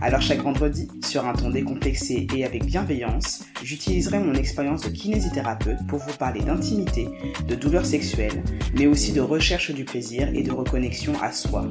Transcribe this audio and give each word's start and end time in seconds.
Alors 0.00 0.22
chaque 0.22 0.42
vendredi, 0.42 0.88
sur 1.04 1.26
un 1.26 1.32
ton 1.32 1.50
décomplexé 1.50 2.26
et 2.34 2.44
avec 2.44 2.64
bienveillance, 2.64 3.44
j'utiliserai 3.64 4.20
mon 4.20 4.34
expérience 4.34 4.82
de 4.82 4.90
kinésithérapeute 4.90 5.86
pour 5.88 5.98
vous 5.98 6.16
parler 6.16 6.40
d'intimité, 6.40 7.08
de 7.48 7.54
douleurs 7.54 7.86
sexuelles, 7.86 8.44
mais 8.74 8.86
aussi 8.86 9.12
de 9.12 9.20
recherche 9.20 9.72
du 9.72 9.84
plaisir 9.84 10.28
et 10.34 10.42
de 10.42 10.52
reconnexion 10.52 11.14
à 11.20 11.32
soi. 11.32 11.68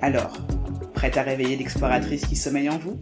Alors, 0.00 0.38
prête 0.94 1.18
à 1.18 1.22
réveiller 1.22 1.56
l'exploratrice 1.56 2.24
qui 2.24 2.36
sommeille 2.36 2.70
en 2.70 2.78
vous? 2.78 2.98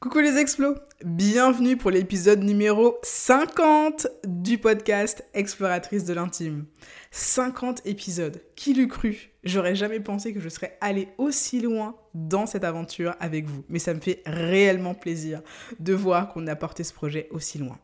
Coucou 0.00 0.20
les 0.20 0.36
explos 0.36 0.76
Bienvenue 1.04 1.76
pour 1.76 1.90
l'épisode 1.90 2.42
numéro 2.42 2.98
50 3.02 4.06
du 4.24 4.58
podcast 4.58 5.24
Exploratrice 5.32 6.04
de 6.04 6.12
l'intime. 6.12 6.66
50 7.10 7.82
épisodes. 7.84 8.40
Qui 8.56 8.74
l'eût 8.74 8.88
cru? 8.88 9.32
J'aurais 9.48 9.74
jamais 9.74 9.98
pensé 9.98 10.34
que 10.34 10.40
je 10.40 10.50
serais 10.50 10.76
allée 10.82 11.08
aussi 11.16 11.62
loin 11.62 11.96
dans 12.12 12.44
cette 12.44 12.64
aventure 12.64 13.14
avec 13.18 13.46
vous. 13.46 13.64
Mais 13.70 13.78
ça 13.78 13.94
me 13.94 14.00
fait 14.00 14.20
réellement 14.26 14.92
plaisir 14.94 15.40
de 15.80 15.94
voir 15.94 16.28
qu'on 16.28 16.46
a 16.48 16.54
porté 16.54 16.84
ce 16.84 16.92
projet 16.92 17.28
aussi 17.30 17.56
loin. 17.56 17.78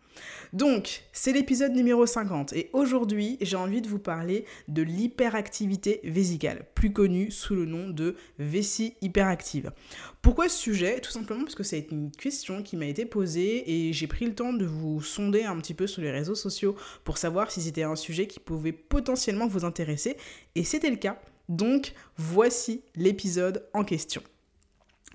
Donc, 0.53 1.05
c'est 1.15 1.33
l'épisode 1.33 1.73
numéro 1.73 2.05
50 2.05 2.53
et 2.53 2.69
aujourd'hui, 2.75 3.39
j'ai 3.41 3.57
envie 3.57 3.81
de 3.81 3.89
vous 3.89 3.99
parler 3.99 4.45
de 4.69 4.83
l'hyperactivité 4.83 6.01
vésicale, 6.05 6.67
plus 6.75 6.93
connue 6.93 7.31
sous 7.31 7.55
le 7.55 7.65
nom 7.65 7.89
de 7.89 8.15
vessie 8.39 8.95
hyperactive. 9.01 9.73
Pourquoi 10.21 10.51
ce 10.51 10.59
sujet? 10.59 11.01
Tout 11.01 11.13
simplement 11.13 11.45
parce 11.45 11.55
que 11.55 11.63
c'est 11.63 11.91
une 11.91 12.11
question 12.11 12.63
qui 12.63 12.77
m'a 12.77 12.87
été 12.87 13.07
posée 13.07 13.89
et 13.89 13.95
j'ai 13.95 14.07
pris 14.07 14.27
le 14.27 14.35
temps 14.35 14.53
de 14.53 14.67
vous 14.67 15.01
sonder 15.01 15.45
un 15.45 15.57
petit 15.57 15.75
peu 15.75 15.87
sur 15.87 16.03
les 16.03 16.11
réseaux 16.11 16.35
sociaux 16.35 16.77
pour 17.05 17.17
savoir 17.17 17.51
si 17.51 17.63
c'était 17.63 17.85
un 17.85 17.97
sujet 17.97 18.27
qui 18.27 18.39
pouvait 18.39 18.73
potentiellement 18.73 19.47
vous 19.47 19.65
intéresser 19.65 20.19
et 20.55 20.63
c'était 20.63 20.91
le 20.91 20.97
cas. 20.97 21.19
Donc, 21.49 21.93
voici 22.17 22.83
l'épisode 22.95 23.67
en 23.75 23.85
question. 23.85 24.23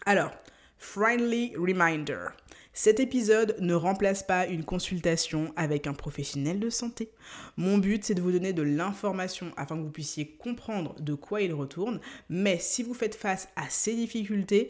Alors, 0.05 0.31
friendly 0.77 1.55
reminder. 1.55 2.27
Cet 2.73 2.99
épisode 2.99 3.58
ne 3.59 3.73
remplace 3.73 4.23
pas 4.23 4.47
une 4.47 4.63
consultation 4.63 5.52
avec 5.55 5.86
un 5.86 5.94
professionnel 5.94 6.59
de 6.59 6.69
santé. 6.69 7.11
Mon 7.58 7.77
but, 7.77 8.05
c'est 8.05 8.13
de 8.13 8.21
vous 8.21 8.31
donner 8.31 8.53
de 8.53 8.61
l'information 8.61 9.52
afin 9.58 9.75
que 9.75 9.81
vous 9.81 9.91
puissiez 9.91 10.38
comprendre 10.38 10.95
de 11.02 11.13
quoi 11.13 11.41
il 11.41 11.53
retourne. 11.53 11.99
Mais 12.30 12.58
si 12.58 12.83
vous 12.83 12.93
faites 12.93 13.16
face 13.16 13.49
à 13.55 13.69
ces 13.69 13.95
difficultés, 13.95 14.69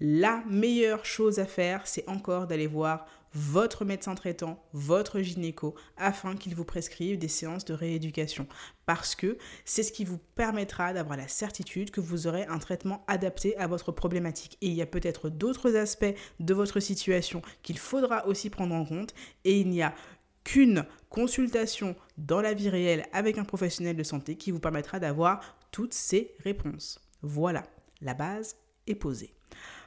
la 0.00 0.42
meilleure 0.46 1.06
chose 1.06 1.38
à 1.38 1.46
faire, 1.46 1.86
c'est 1.86 2.06
encore 2.08 2.46
d'aller 2.46 2.66
voir 2.66 3.06
votre 3.36 3.84
médecin 3.84 4.14
traitant, 4.14 4.64
votre 4.72 5.20
gynéco, 5.20 5.74
afin 5.98 6.36
qu'il 6.36 6.54
vous 6.54 6.64
prescrive 6.64 7.18
des 7.18 7.28
séances 7.28 7.66
de 7.66 7.74
rééducation. 7.74 8.46
Parce 8.86 9.14
que 9.14 9.36
c'est 9.66 9.82
ce 9.82 9.92
qui 9.92 10.06
vous 10.06 10.18
permettra 10.36 10.94
d'avoir 10.94 11.18
la 11.18 11.28
certitude 11.28 11.90
que 11.90 12.00
vous 12.00 12.26
aurez 12.26 12.46
un 12.46 12.58
traitement 12.58 13.04
adapté 13.08 13.54
à 13.58 13.66
votre 13.66 13.92
problématique. 13.92 14.56
Et 14.62 14.68
il 14.68 14.72
y 14.72 14.80
a 14.80 14.86
peut-être 14.86 15.28
d'autres 15.28 15.76
aspects 15.76 16.14
de 16.40 16.54
votre 16.54 16.80
situation 16.80 17.42
qu'il 17.62 17.78
faudra 17.78 18.26
aussi 18.26 18.48
prendre 18.48 18.74
en 18.74 18.86
compte. 18.86 19.12
Et 19.44 19.60
il 19.60 19.68
n'y 19.68 19.82
a 19.82 19.94
qu'une 20.42 20.86
consultation 21.10 21.94
dans 22.16 22.40
la 22.40 22.54
vie 22.54 22.70
réelle 22.70 23.04
avec 23.12 23.36
un 23.36 23.44
professionnel 23.44 23.96
de 23.96 24.02
santé 24.02 24.36
qui 24.36 24.50
vous 24.50 24.60
permettra 24.60 24.98
d'avoir 24.98 25.58
toutes 25.72 25.92
ces 25.92 26.34
réponses. 26.42 27.00
Voilà, 27.20 27.64
la 28.00 28.14
base 28.14 28.56
est 28.86 28.94
posée. 28.94 29.34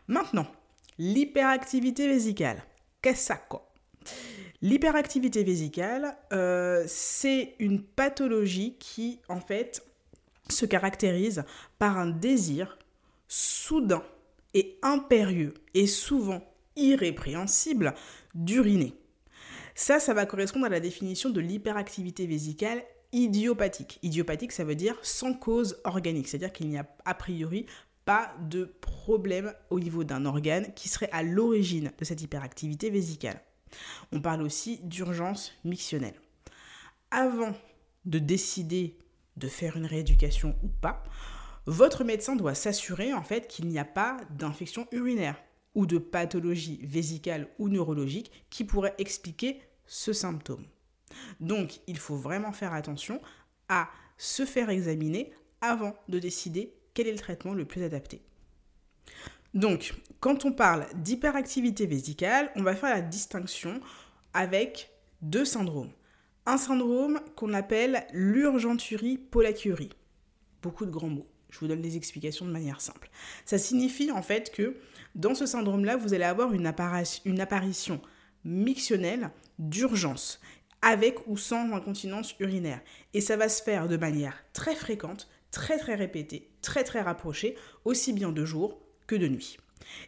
Maintenant, 0.08 0.46
l'hyperactivité 1.00 2.08
vésicale. 2.08 2.62
Qu'est-ce 3.02 3.34
L'hyperactivité 4.62 5.44
vésicale, 5.44 6.18
euh, 6.34 6.84
c'est 6.88 7.56
une 7.60 7.82
pathologie 7.82 8.76
qui, 8.78 9.20
en 9.30 9.40
fait, 9.40 9.84
se 10.50 10.66
caractérise 10.66 11.44
par 11.78 11.98
un 11.98 12.08
désir 12.08 12.78
soudain 13.30 14.04
et 14.54 14.78
impérieux 14.82 15.54
et 15.74 15.88
souvent 15.88 16.42
irrépréhensible 16.76 17.94
d'uriner. 18.36 18.94
Ça, 19.76 20.00
ça 20.00 20.14
va 20.14 20.26
correspondre 20.26 20.66
à 20.66 20.70
la 20.70 20.82
définition 20.82 21.30
de 21.30 21.40
l'hyperactivité 21.40 22.28
vésicale 22.28 22.84
idiopathique. 23.14 24.00
Idiopathique, 24.04 24.52
ça 24.52 24.66
veut 24.66 24.76
dire 24.76 24.98
sans 25.04 25.34
cause 25.34 25.80
organique, 25.86 26.28
c'est-à-dire 26.28 26.52
qu'il 26.52 26.68
n'y 26.68 26.78
a 26.78 26.86
a 27.06 27.14
priori 27.14 27.66
de 28.50 28.66
problème 28.66 29.54
au 29.70 29.80
niveau 29.80 30.04
d'un 30.04 30.26
organe 30.26 30.74
qui 30.74 30.90
serait 30.90 31.10
à 31.12 31.24
l'origine 31.24 31.92
de 31.98 32.06
cette 32.06 32.22
hyperactivité 32.22 32.90
vésicale. 32.90 33.42
On 34.12 34.22
parle 34.22 34.42
aussi 34.42 34.80
d'urgence 34.84 35.54
mictionnelle. 35.64 36.20
Avant 37.12 37.54
de 38.06 38.20
décider 38.20 38.98
de 39.38 39.48
faire 39.48 39.78
une 39.78 39.86
rééducation 39.86 40.56
ou 40.64 40.68
pas, 40.68 41.04
votre 41.66 42.04
médecin 42.04 42.36
doit 42.36 42.56
s'assurer 42.56 43.14
en 43.14 43.24
fait 43.24 43.48
qu'il 43.48 43.68
n'y 43.68 43.80
a 43.80 43.86
pas 43.86 44.18
d'infection 44.32 44.88
urinaire 44.92 45.42
ou 45.76 45.86
de 45.86 46.00
pathologie 46.00 46.80
vésicale 46.84 47.48
ou 47.60 47.70
neurologique 47.70 48.32
qui 48.50 48.64
pourrait 48.64 48.96
expliquer 48.98 49.62
ce 49.86 50.14
symptôme. 50.14 50.66
Donc, 51.40 51.80
il 51.88 51.98
faut 51.98 52.16
vraiment 52.16 52.54
faire 52.54 52.74
attention 52.74 53.22
à 53.68 53.90
se 54.18 54.46
faire 54.46 54.70
examiner 54.70 55.32
avant 55.62 55.96
de 56.08 56.20
décider 56.20 56.74
quel 56.94 57.08
est 57.08 57.12
le 57.12 57.20
traitement 57.20 57.54
le 57.54 57.66
plus 57.66 57.84
adapté. 57.84 58.22
Donc, 59.54 59.94
quand 60.20 60.46
on 60.46 60.52
parle 60.52 60.86
d'hyperactivité 60.96 61.88
vésicale, 61.88 62.52
on 62.56 62.64
va 62.64 62.76
faire 62.76 62.94
la 62.94 63.02
distinction 63.02 63.80
avec 64.34 64.92
deux 65.22 65.46
syndromes. 65.46 65.92
Un 66.46 66.58
syndrome 66.58 67.20
qu'on 67.36 67.54
appelle 67.54 68.06
l'urgenturie 68.14 69.18
pollacurie. 69.18 69.90
Beaucoup 70.62 70.86
de 70.86 70.92
grands 70.92 71.10
mots. 71.10 71.28
Je 71.50 71.60
vous 71.60 71.68
donne 71.68 71.82
des 71.82 71.98
explications 71.98 72.46
de 72.46 72.52
manière 72.52 72.82
simple. 72.82 73.10
Ça 73.46 73.58
signifie 73.58 74.12
en 74.12 74.22
fait 74.22 74.52
que 74.52 74.76
dans 75.16 75.34
ce 75.34 75.46
syndrome-là, 75.46 75.98
vous 75.98 76.14
allez 76.14 76.24
avoir 76.24 76.54
une, 76.54 76.72
une 77.26 77.42
apparition 77.42 78.02
mictionnelle 78.46 79.32
d'urgence, 79.58 80.40
avec 80.82 81.28
ou 81.28 81.38
sans 81.38 81.74
incontinence 81.74 82.36
urinaire. 82.40 82.82
Et 83.14 83.22
ça 83.22 83.36
va 83.36 83.50
se 83.50 83.62
faire 83.62 83.88
de 83.88 83.98
manière 83.98 84.38
très 84.54 84.76
fréquente, 84.76 85.28
très 85.52 85.78
très 85.78 85.96
répété, 85.96 86.50
très 86.62 86.84
très 86.84 87.04
aussi 87.86 88.14
bien 88.14 88.32
de 88.32 88.46
jour 88.46 88.80
que 89.08 89.16
de 89.16 89.28
nuit. 89.28 89.58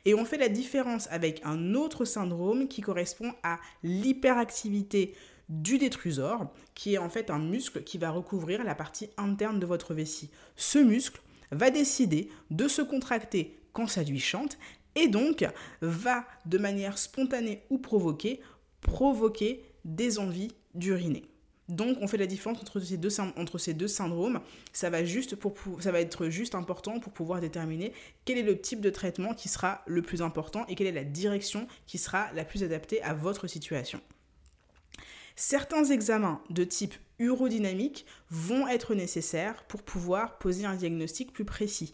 Et 0.06 0.13
on 0.13 0.25
fait 0.25 0.38
la 0.38 0.50
différence 0.50 1.07
avec 1.12 1.41
un 1.44 1.74
autre 1.74 2.06
syndrome 2.06 2.68
qui 2.68 2.81
correspond 2.81 3.34
à 3.44 3.59
l'hyperactivité 3.84 5.16
du 5.50 5.78
détrusor, 5.78 6.52
qui 6.75 6.94
est 6.94 6.97
en 6.97 7.09
fait 7.09 7.29
un 7.29 7.40
muscle 7.40 7.84
qui 7.84 7.97
va 7.97 8.09
recouvrir 8.09 8.63
la 8.63 8.75
partie 8.75 9.09
interne 9.18 9.59
de 9.59 9.66
votre 9.66 9.94
vessie. 9.94 10.29
Ce 10.56 10.79
muscle 10.79 11.22
va 11.52 11.72
décider 11.72 12.29
de 12.52 12.68
se 12.68 12.81
contracter 12.81 13.59
quand 13.73 13.88
ça 13.88 14.03
lui 14.03 14.19
chante 14.19 14.58
et 14.96 15.08
donc 15.08 15.46
va 15.81 16.25
de 16.46 16.58
manière 16.58 16.97
spontanée 16.97 17.63
ou 17.69 17.78
provoquée 17.78 18.41
provoquer 18.81 19.63
des 19.85 20.19
envies 20.19 20.52
d'uriner. 20.73 21.31
Donc, 21.72 21.98
on 22.02 22.08
fait 22.08 22.18
la 22.18 22.28
différence 22.28 22.59
entre 22.59 22.80
ces 22.82 22.98
deux, 22.98 23.88
syndromes. 23.88 24.42
Ça 24.74 24.90
va, 24.90 24.98
ça 25.80 25.92
va 25.92 26.02
être 26.02 26.28
juste 26.30 26.54
important 26.54 27.00
pour 27.00 27.14
pouvoir 27.14 27.40
déterminer 27.40 27.94
quel 28.26 28.38
est 28.38 28.44
le 28.44 28.59
type 28.59 28.82
de 28.82 28.90
traitement 28.90 29.34
qui 29.34 29.48
sera 29.48 29.82
le 29.88 30.02
plus 30.02 30.22
important 30.22 30.66
et 30.68 30.76
quelle 30.76 30.88
est 30.88 30.92
la 30.92 31.06
direction 31.06 31.68
qui 31.88 31.98
sera 31.98 32.30
la 32.34 32.44
plus 32.44 32.64
adaptée 32.64 33.02
à 33.04 33.14
votre 33.14 33.48
situation. 33.48 34.02
Certains 35.38 35.86
examens 35.86 36.42
de 36.50 36.66
type 36.66 36.94
urodynamique 37.18 38.06
vont 38.30 38.68
être 38.68 38.94
nécessaires 38.94 39.64
pour 39.64 39.82
pouvoir 39.82 40.40
poser 40.40 40.66
un 40.66 40.76
diagnostic 40.76 41.32
plus 41.32 41.46
précis. 41.46 41.94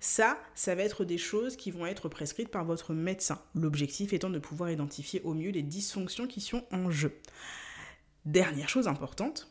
Ça, 0.00 0.38
ça 0.54 0.74
va 0.74 0.84
être 0.84 1.04
des 1.04 1.18
choses 1.18 1.56
qui 1.56 1.70
vont 1.70 1.84
être 1.84 2.08
prescrites 2.08 2.48
par 2.48 2.64
votre 2.64 2.94
médecin. 2.94 3.42
L'objectif 3.54 4.14
étant 4.14 4.30
de 4.30 4.38
pouvoir 4.38 4.70
identifier 4.70 5.20
au 5.24 5.34
mieux 5.34 5.50
les 5.50 5.62
dysfonctions 5.62 6.26
qui 6.26 6.40
sont 6.40 6.64
en 6.72 6.90
jeu. 6.90 7.12
Dernière 8.28 8.68
chose 8.68 8.88
importante, 8.88 9.50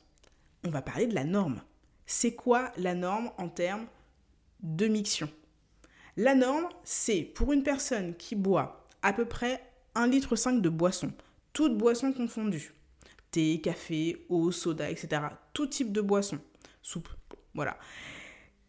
on 0.64 0.70
va 0.70 0.84
parler 0.84 1.08
de 1.08 1.16
la 1.16 1.24
norme. 1.24 1.64
C'est 2.06 2.36
quoi 2.36 2.72
la 2.78 2.94
norme 2.94 3.32
en 3.40 3.50
termes 3.50 3.88
de 4.60 4.86
miction? 4.86 5.32
La 6.16 6.36
norme, 6.36 6.70
c'est 6.84 7.24
pour 7.24 7.54
une 7.54 7.64
personne 7.64 8.16
qui 8.18 8.36
boit 8.36 8.86
à 9.02 9.14
peu 9.14 9.26
près 9.26 9.64
1,5 9.96 10.10
litre 10.12 10.62
de 10.62 10.70
boisson, 10.70 11.12
toutes 11.54 11.76
boissons 11.76 12.14
confondues, 12.14 12.72
thé, 13.32 13.60
café, 13.62 14.24
eau, 14.30 14.52
soda, 14.52 14.92
etc. 14.92 15.24
Tout 15.54 15.66
type 15.66 15.92
de 15.92 16.02
boisson, 16.02 16.38
soupe, 16.84 17.10
voilà. 17.56 17.80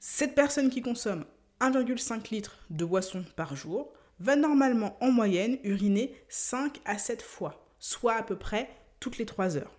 Cette 0.01 0.35
personne 0.35 0.71
qui 0.71 0.81
consomme 0.81 1.27
1,5 1.61 2.31
litre 2.31 2.57
de 2.71 2.87
boisson 2.87 3.27
par 3.37 3.57
jour 3.57 3.93
va 4.21 4.37
normalement 4.37 4.97
en 5.05 5.11
moyenne 5.11 5.59
uriner 5.65 6.15
5 6.31 6.81
à 6.87 6.97
7 6.97 7.21
fois, 7.21 7.69
soit 7.79 8.15
à 8.15 8.23
peu 8.23 8.39
près 8.39 8.71
toutes 9.01 9.19
les 9.19 9.27
3 9.27 9.59
heures 9.59 9.78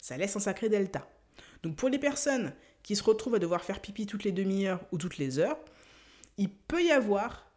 ça 0.00 0.16
laisse 0.16 0.36
un 0.36 0.40
sacré 0.40 0.68
delta. 0.68 1.08
Donc 1.62 1.76
pour 1.76 1.88
les 1.88 1.98
personnes 1.98 2.52
qui 2.82 2.96
se 2.96 3.02
retrouve 3.02 3.34
à 3.34 3.38
devoir 3.38 3.64
faire 3.64 3.80
pipi 3.80 4.06
toutes 4.06 4.24
les 4.24 4.32
demi-heures 4.32 4.80
ou 4.92 4.98
toutes 4.98 5.18
les 5.18 5.38
heures, 5.38 5.58
il 6.36 6.50
peut 6.50 6.82
y 6.82 6.90
avoir 6.90 7.50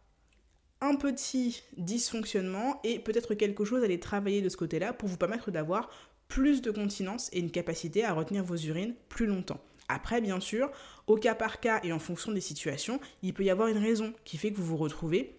un 0.80 0.96
petit 0.96 1.62
dysfonctionnement 1.76 2.80
et 2.82 2.98
peut-être 2.98 3.34
quelque 3.34 3.64
chose 3.64 3.82
à 3.82 3.84
aller 3.84 4.00
travailler 4.00 4.42
de 4.42 4.48
ce 4.48 4.56
côté-là 4.56 4.92
pour 4.92 5.08
vous 5.08 5.16
permettre 5.16 5.50
d'avoir 5.52 5.88
plus 6.26 6.60
de 6.60 6.70
continence 6.70 7.28
et 7.32 7.38
une 7.38 7.50
capacité 7.50 8.04
à 8.04 8.12
retenir 8.12 8.42
vos 8.42 8.56
urines 8.56 8.94
plus 9.08 9.26
longtemps. 9.26 9.60
Après, 9.88 10.20
bien 10.20 10.40
sûr, 10.40 10.70
au 11.06 11.16
cas 11.16 11.34
par 11.34 11.60
cas 11.60 11.80
et 11.84 11.92
en 11.92 11.98
fonction 11.98 12.32
des 12.32 12.40
situations, 12.40 13.00
il 13.22 13.34
peut 13.34 13.44
y 13.44 13.50
avoir 13.50 13.68
une 13.68 13.78
raison 13.78 14.12
qui 14.24 14.38
fait 14.38 14.50
que 14.50 14.56
vous 14.56 14.64
vous 14.64 14.76
retrouvez 14.76 15.36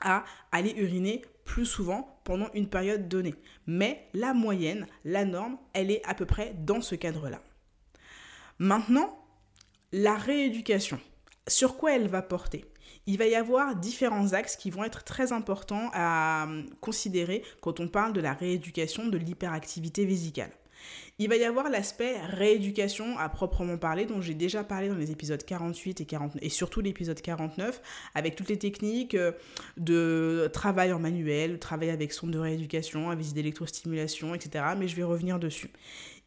à 0.00 0.24
aller 0.52 0.74
uriner 0.76 1.22
plus 1.48 1.64
souvent 1.64 2.20
pendant 2.24 2.50
une 2.52 2.68
période 2.68 3.08
donnée. 3.08 3.34
Mais 3.66 4.06
la 4.12 4.34
moyenne, 4.34 4.86
la 5.04 5.24
norme, 5.24 5.56
elle 5.72 5.90
est 5.90 6.04
à 6.06 6.14
peu 6.14 6.26
près 6.26 6.54
dans 6.58 6.82
ce 6.82 6.94
cadre-là. 6.94 7.40
Maintenant, 8.58 9.18
la 9.90 10.14
rééducation. 10.14 11.00
Sur 11.48 11.78
quoi 11.78 11.96
elle 11.96 12.06
va 12.06 12.20
porter? 12.20 12.66
Il 13.06 13.16
va 13.16 13.26
y 13.26 13.34
avoir 13.34 13.76
différents 13.76 14.34
axes 14.34 14.56
qui 14.56 14.70
vont 14.70 14.84
être 14.84 15.04
très 15.04 15.32
importants 15.32 15.88
à 15.94 16.46
euh, 16.46 16.62
considérer 16.82 17.42
quand 17.62 17.80
on 17.80 17.88
parle 17.88 18.12
de 18.12 18.20
la 18.20 18.34
rééducation 18.34 19.06
de 19.06 19.16
l'hyperactivité 19.16 20.04
vésicale. 20.04 20.52
Il 21.18 21.28
va 21.28 21.36
y 21.36 21.44
avoir 21.44 21.68
l'aspect 21.68 22.16
rééducation 22.18 23.18
à 23.18 23.28
proprement 23.28 23.76
parler, 23.76 24.06
dont 24.06 24.20
j'ai 24.20 24.34
déjà 24.34 24.64
parlé 24.64 24.88
dans 24.88 24.94
les 24.94 25.10
épisodes 25.10 25.42
48 25.42 26.00
et 26.00 26.04
49, 26.04 26.42
et 26.42 26.48
surtout 26.48 26.80
l'épisode 26.80 27.20
49, 27.20 27.80
avec 28.14 28.36
toutes 28.36 28.48
les 28.48 28.58
techniques 28.58 29.14
euh, 29.14 29.32
de 29.76 30.48
travail 30.52 30.92
en 30.92 30.98
manuel, 30.98 31.58
travail 31.58 31.90
avec 31.90 32.12
sonde 32.12 32.30
de 32.30 32.38
rééducation, 32.38 33.10
avec 33.10 33.32
d'électrostimulation, 33.32 34.34
etc. 34.34 34.64
Mais 34.78 34.88
je 34.88 34.96
vais 34.96 35.02
revenir 35.02 35.38
dessus. 35.38 35.70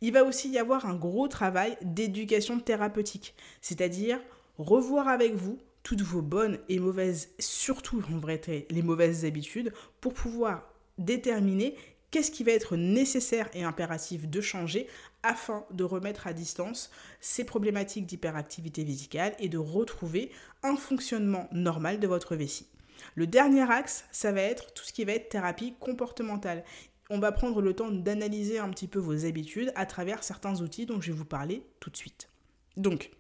Il 0.02 0.14
va 0.14 0.24
aussi 0.24 0.50
y 0.50 0.58
avoir 0.58 0.86
un 0.86 0.96
gros 0.96 1.28
travail 1.28 1.78
d'éducation 1.82 2.60
thérapeutique, 2.60 3.36
c'est-à-dire 3.62 4.20
revoir 4.58 5.08
avec 5.08 5.36
vous 5.36 5.60
toutes 5.84 6.02
vos 6.02 6.22
bonnes 6.22 6.60
et 6.70 6.80
mauvaises, 6.80 7.30
surtout 7.40 8.04
en 8.14 8.18
vrai 8.18 8.42
les 8.70 8.82
mauvaises 8.82 9.26
habitudes, 9.26 9.74
pour 10.00 10.14
pouvoir 10.14 10.72
déterminer 10.98 11.76
qu'est-ce 12.12 12.32
qui 12.32 12.44
va 12.44 12.52
être 12.52 12.76
nécessaire 12.76 13.50
et 13.54 13.64
impératif 13.64 14.28
de 14.28 14.42
changer 14.42 14.88
afin 15.24 15.66
de 15.72 15.84
remettre 15.84 16.28
à 16.28 16.34
distance 16.34 16.92
ces 17.20 17.46
problématiques 17.46 18.06
d'hyperactivité 18.06 18.84
vésicale 18.84 19.34
et 19.40 19.50
de 19.50 19.58
retrouver 19.58 20.32
un 20.62 20.76
fonctionnement 20.76 21.48
normal 21.52 22.00
de 22.00 22.08
votre 22.08 22.36
vessie. 22.36 22.68
Le 23.16 23.28
dernier 23.28 23.70
axe, 23.72 24.06
ça 24.12 24.32
va 24.32 24.42
être 24.42 24.74
tout 24.74 24.84
ce 24.84 24.94
qui 24.94 25.06
va 25.06 25.14
être 25.14 25.30
thérapie 25.30 25.74
comportementale. 25.80 26.64
On 27.10 27.20
va 27.20 27.32
prendre 27.32 27.62
le 27.62 27.74
temps 27.74 27.92
d'analyser 27.92 28.60
un 28.60 28.70
petit 28.70 28.88
peu 28.88 29.00
vos 29.00 29.26
habitudes 29.26 29.72
à 29.76 29.86
travers 29.86 30.24
certains 30.24 30.62
outils 30.62 30.86
dont 30.86 31.02
je 31.02 31.12
vais 31.12 31.18
vous 31.18 31.26
parler 31.26 31.66
tout 31.80 31.90
de 31.90 31.98
suite. 31.98 32.30
Donc, 32.78 33.12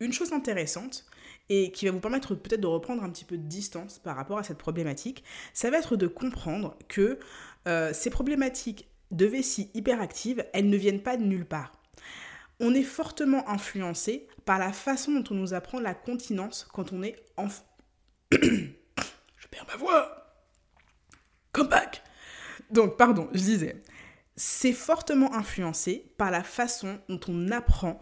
une 0.00 0.12
chose 0.12 0.32
intéressante, 0.32 1.06
et 1.48 1.70
qui 1.70 1.86
va 1.86 1.92
vous 1.92 2.00
permettre 2.00 2.34
peut-être 2.34 2.60
de 2.60 2.66
reprendre 2.66 3.02
un 3.02 3.10
petit 3.10 3.24
peu 3.24 3.36
de 3.36 3.46
distance 3.46 3.98
par 3.98 4.16
rapport 4.16 4.38
à 4.38 4.42
cette 4.42 4.58
problématique, 4.58 5.22
ça 5.52 5.70
va 5.70 5.78
être 5.78 5.96
de 5.96 6.06
comprendre 6.06 6.76
que 6.88 7.18
euh, 7.66 7.92
ces 7.92 8.10
problématiques 8.10 8.88
de 9.10 9.26
vessie 9.26 9.70
hyperactive, 9.74 10.44
elles 10.52 10.68
ne 10.68 10.76
viennent 10.76 11.02
pas 11.02 11.16
de 11.16 11.24
nulle 11.24 11.46
part. 11.46 11.72
On 12.60 12.74
est 12.74 12.82
fortement 12.82 13.48
influencé 13.48 14.28
par 14.44 14.58
la 14.58 14.72
façon 14.72 15.12
dont 15.12 15.24
on 15.30 15.38
nous 15.38 15.54
apprend 15.54 15.80
la 15.80 15.94
continence 15.94 16.66
quand 16.72 16.92
on 16.92 17.02
est 17.02 17.16
enfant. 17.36 17.64
je 18.32 19.48
perds 19.50 19.66
ma 19.68 19.76
voix. 19.76 20.34
Come 21.52 21.68
back. 21.68 22.02
Donc, 22.70 22.96
pardon, 22.96 23.28
je 23.32 23.40
disais, 23.40 23.82
c'est 24.36 24.72
fortement 24.72 25.34
influencé 25.34 26.12
par 26.16 26.30
la 26.30 26.42
façon 26.42 26.98
dont 27.08 27.20
on 27.28 27.50
apprend 27.50 28.00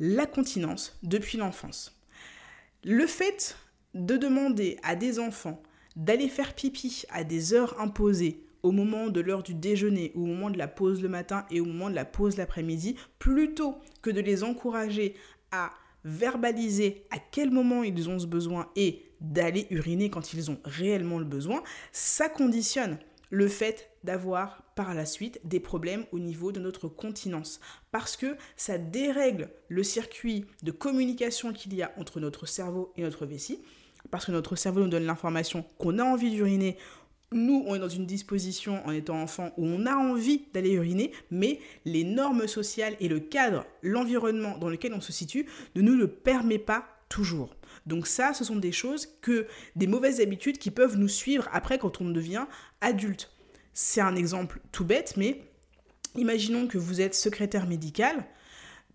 la 0.00 0.26
continence 0.26 0.98
depuis 1.02 1.38
l'enfance. 1.38 2.00
Le 2.82 3.06
fait 3.06 3.56
de 3.94 4.16
demander 4.16 4.78
à 4.82 4.96
des 4.96 5.18
enfants 5.18 5.62
d'aller 5.96 6.28
faire 6.28 6.54
pipi 6.54 7.04
à 7.10 7.24
des 7.24 7.52
heures 7.52 7.78
imposées 7.80 8.44
au 8.62 8.72
moment 8.72 9.08
de 9.08 9.20
l'heure 9.20 9.42
du 9.42 9.54
déjeuner, 9.54 10.12
au 10.14 10.24
moment 10.26 10.50
de 10.50 10.58
la 10.58 10.68
pause 10.68 11.02
le 11.02 11.08
matin 11.08 11.44
et 11.50 11.60
au 11.60 11.64
moment 11.64 11.90
de 11.90 11.94
la 11.94 12.04
pause 12.04 12.36
l'après-midi, 12.36 12.96
plutôt 13.18 13.76
que 14.02 14.10
de 14.10 14.20
les 14.20 14.44
encourager 14.44 15.14
à 15.50 15.70
verbaliser 16.04 17.04
à 17.10 17.18
quel 17.18 17.50
moment 17.50 17.82
ils 17.82 18.08
ont 18.08 18.18
ce 18.18 18.26
besoin 18.26 18.68
et 18.76 19.02
d'aller 19.20 19.66
uriner 19.70 20.10
quand 20.10 20.32
ils 20.32 20.50
ont 20.50 20.58
réellement 20.64 21.18
le 21.18 21.24
besoin, 21.24 21.62
ça 21.92 22.28
conditionne 22.28 22.98
le 23.30 23.48
fait 23.48 23.90
d'avoir 24.02 24.62
par 24.74 24.94
la 24.94 25.04
suite 25.04 25.40
des 25.44 25.60
problèmes 25.60 26.04
au 26.12 26.18
niveau 26.18 26.52
de 26.52 26.60
notre 26.60 26.88
continence. 26.88 27.60
Parce 27.92 28.16
que 28.16 28.36
ça 28.56 28.78
dérègle 28.78 29.50
le 29.68 29.82
circuit 29.82 30.46
de 30.62 30.70
communication 30.70 31.52
qu'il 31.52 31.74
y 31.74 31.82
a 31.82 31.92
entre 31.96 32.18
notre 32.18 32.46
cerveau 32.46 32.92
et 32.96 33.02
notre 33.02 33.26
vessie. 33.26 33.60
Parce 34.10 34.24
que 34.24 34.32
notre 34.32 34.56
cerveau 34.56 34.80
nous 34.80 34.88
donne 34.88 35.04
l'information 35.04 35.64
qu'on 35.78 35.98
a 35.98 36.04
envie 36.04 36.30
d'uriner. 36.30 36.78
Nous, 37.32 37.62
on 37.68 37.76
est 37.76 37.78
dans 37.78 37.88
une 37.88 38.06
disposition 38.06 38.84
en 38.84 38.90
étant 38.90 39.22
enfant 39.22 39.52
où 39.56 39.64
on 39.64 39.86
a 39.86 39.94
envie 39.94 40.42
d'aller 40.52 40.72
uriner, 40.72 41.12
mais 41.30 41.60
les 41.84 42.02
normes 42.02 42.48
sociales 42.48 42.96
et 42.98 43.06
le 43.06 43.20
cadre, 43.20 43.64
l'environnement 43.82 44.58
dans 44.58 44.68
lequel 44.68 44.94
on 44.94 45.00
se 45.00 45.12
situe 45.12 45.46
ne 45.76 45.80
nous 45.80 45.94
le 45.94 46.08
permet 46.08 46.58
pas 46.58 46.88
toujours. 47.08 47.54
Donc 47.86 48.08
ça, 48.08 48.34
ce 48.34 48.42
sont 48.42 48.56
des 48.56 48.72
choses 48.72 49.06
que, 49.20 49.46
des 49.76 49.86
mauvaises 49.86 50.20
habitudes 50.20 50.58
qui 50.58 50.72
peuvent 50.72 50.96
nous 50.96 51.06
suivre 51.06 51.48
après 51.52 51.78
quand 51.78 52.00
on 52.00 52.10
devient 52.10 52.46
adulte. 52.80 53.30
C'est 53.74 54.00
un 54.00 54.16
exemple 54.16 54.60
tout 54.72 54.84
bête, 54.84 55.14
mais 55.16 55.40
imaginons 56.16 56.66
que 56.66 56.78
vous 56.78 57.00
êtes 57.00 57.14
secrétaire 57.14 57.68
médical, 57.68 58.26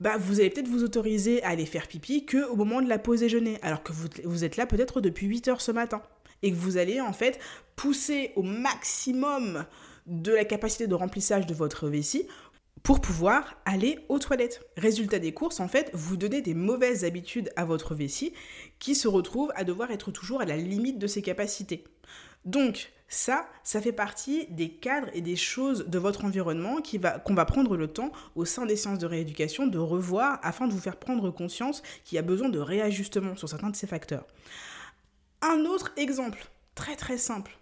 bah, 0.02 0.18
vous 0.18 0.42
allez 0.42 0.50
peut-être 0.50 0.68
vous 0.68 0.84
autoriser 0.84 1.42
à 1.44 1.50
aller 1.52 1.66
faire 1.66 1.88
pipi 1.88 2.26
que 2.26 2.50
au 2.50 2.58
moment 2.58 2.82
de 2.82 2.90
la 2.90 3.00
pause 3.00 3.22
déjeuner, 3.22 3.60
alors 3.62 3.82
que 3.82 3.94
vous, 3.94 4.10
vous 4.26 4.44
êtes 4.44 4.58
là 4.58 4.66
peut-être 4.66 5.00
depuis 5.00 5.28
8 5.28 5.48
heures 5.48 5.62
ce 5.62 5.72
matin. 5.72 6.02
Et 6.46 6.52
que 6.52 6.56
vous 6.56 6.78
allez 6.78 7.02
en 7.02 7.12
fait 7.12 7.40
pousser 7.76 8.32
au 8.36 8.44
maximum 8.44 9.66
de 10.06 10.32
la 10.32 10.46
capacité 10.46 10.86
de 10.88 10.94
remplissage 10.94 11.48
de 11.48 11.54
votre 11.54 11.90
vessie 11.90 12.28
pour 12.84 13.02
pouvoir 13.02 13.58
aller 13.66 13.98
aux 14.10 14.20
toilettes. 14.20 14.64
Résultat 14.78 15.18
des 15.18 15.34
courses, 15.34 15.60
en 15.60 15.68
fait, 15.68 15.90
vous 15.94 16.18
donnez 16.18 16.42
des 16.42 16.54
mauvaises 16.54 17.04
habitudes 17.04 17.52
à 17.56 17.66
votre 17.66 17.96
vessie 17.96 18.32
qui 18.78 18.94
se 18.94 19.08
retrouve 19.08 19.52
à 19.56 19.64
devoir 19.64 19.90
être 19.90 20.12
toujours 20.12 20.40
à 20.40 20.46
la 20.46 20.56
limite 20.56 21.00
de 21.00 21.08
ses 21.08 21.24
capacités. 21.24 21.84
Donc, 22.46 22.92
ça, 23.08 23.48
ça 23.64 23.82
fait 23.82 23.92
partie 23.92 24.46
des 24.52 24.70
cadres 24.70 25.10
et 25.14 25.22
des 25.22 25.36
choses 25.36 25.86
de 25.88 25.98
votre 25.98 26.26
environnement 26.26 26.78
qu'on 26.78 27.00
va, 27.00 27.22
va 27.28 27.46
prendre 27.46 27.76
le 27.76 27.88
temps 27.88 28.12
au 28.36 28.46
sein 28.46 28.68
des 28.68 28.76
séances 28.76 29.00
de 29.00 29.08
rééducation 29.08 29.66
de 29.66 29.80
revoir 29.80 30.40
afin 30.44 30.68
de 30.68 30.74
vous 30.74 30.80
faire 30.80 30.98
prendre 30.98 31.32
conscience 31.32 31.82
qu'il 32.04 32.18
y 32.18 32.20
a 32.20 32.24
besoin 32.24 32.50
de 32.50 32.60
réajustement 32.60 33.36
sur 33.36 33.50
certains 33.50 33.72
de 33.72 33.76
ces 33.76 33.88
facteurs. 33.88 34.28
Un 35.48 35.66
autre 35.66 35.92
exemple, 35.96 36.50
très 36.74 36.96
très 36.96 37.20
simple, 37.20 37.56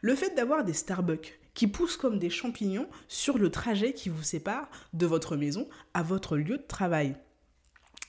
le 0.00 0.16
fait 0.16 0.34
d'avoir 0.34 0.64
des 0.64 0.72
Starbucks 0.72 1.38
qui 1.54 1.68
poussent 1.68 1.96
comme 1.96 2.18
des 2.18 2.30
champignons 2.30 2.88
sur 3.06 3.38
le 3.38 3.48
trajet 3.48 3.92
qui 3.92 4.08
vous 4.08 4.24
sépare 4.24 4.68
de 4.92 5.06
votre 5.06 5.36
maison 5.36 5.68
à 5.94 6.02
votre 6.02 6.36
lieu 6.36 6.58
de 6.58 6.66
travail. 6.66 7.14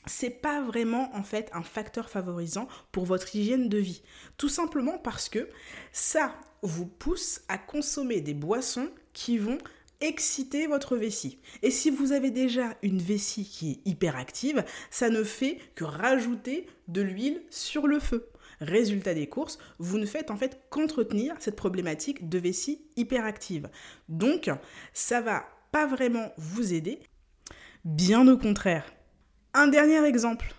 C'est 0.08 0.32
pas 0.32 0.64
vraiment 0.64 1.16
en 1.16 1.22
fait 1.22 1.52
un 1.54 1.62
facteur 1.62 2.10
favorisant 2.10 2.68
pour 2.92 3.06
votre 3.06 3.36
hygiène 3.36 3.70
de 3.70 3.78
vie. 3.78 4.02
Tout 4.38 4.50
simplement 4.50 4.98
parce 4.98 5.30
que 5.30 5.48
ça 5.92 6.34
vous 6.64 6.88
pousse 6.88 7.42
à 7.50 7.60
consommer 7.60 8.20
des 8.20 8.34
boissons 8.34 8.90
qui 9.14 9.38
vont 9.38 9.60
exciter 10.02 10.66
votre 10.66 10.98
vessie. 10.98 11.38
Et 11.62 11.70
si 11.70 11.92
vous 11.92 12.14
avez 12.14 12.32
déjà 12.32 12.76
une 12.82 13.00
vessie 13.00 13.46
qui 13.46 13.74
est 13.74 13.88
hyperactive, 13.88 14.66
ça 14.90 15.12
ne 15.12 15.24
fait 15.24 15.60
que 15.76 15.84
rajouter 15.84 16.66
de 16.88 17.02
l'huile 17.04 17.44
sur 17.52 17.86
le 17.86 18.00
feu. 18.00 18.28
Résultat 18.64 19.14
des 19.14 19.28
courses, 19.28 19.60
vous 19.78 19.98
ne 19.98 20.06
faites 20.06 20.32
en 20.32 20.38
fait 20.38 20.62
qu'entretenir 20.70 21.36
cette 21.40 21.56
problématique 21.56 22.30
de 22.30 22.40
vessie 22.40 22.82
hyperactive. 22.96 23.70
Donc, 24.10 24.50
ça 24.94 25.22
va 25.22 25.46
pas 25.72 25.86
vraiment 25.86 26.32
vous 26.38 26.74
aider, 26.74 27.00
bien 27.84 28.28
au 28.28 28.38
contraire. 28.38 28.86
Un 29.54 29.68
dernier 29.68 30.04
exemple. 30.06 30.56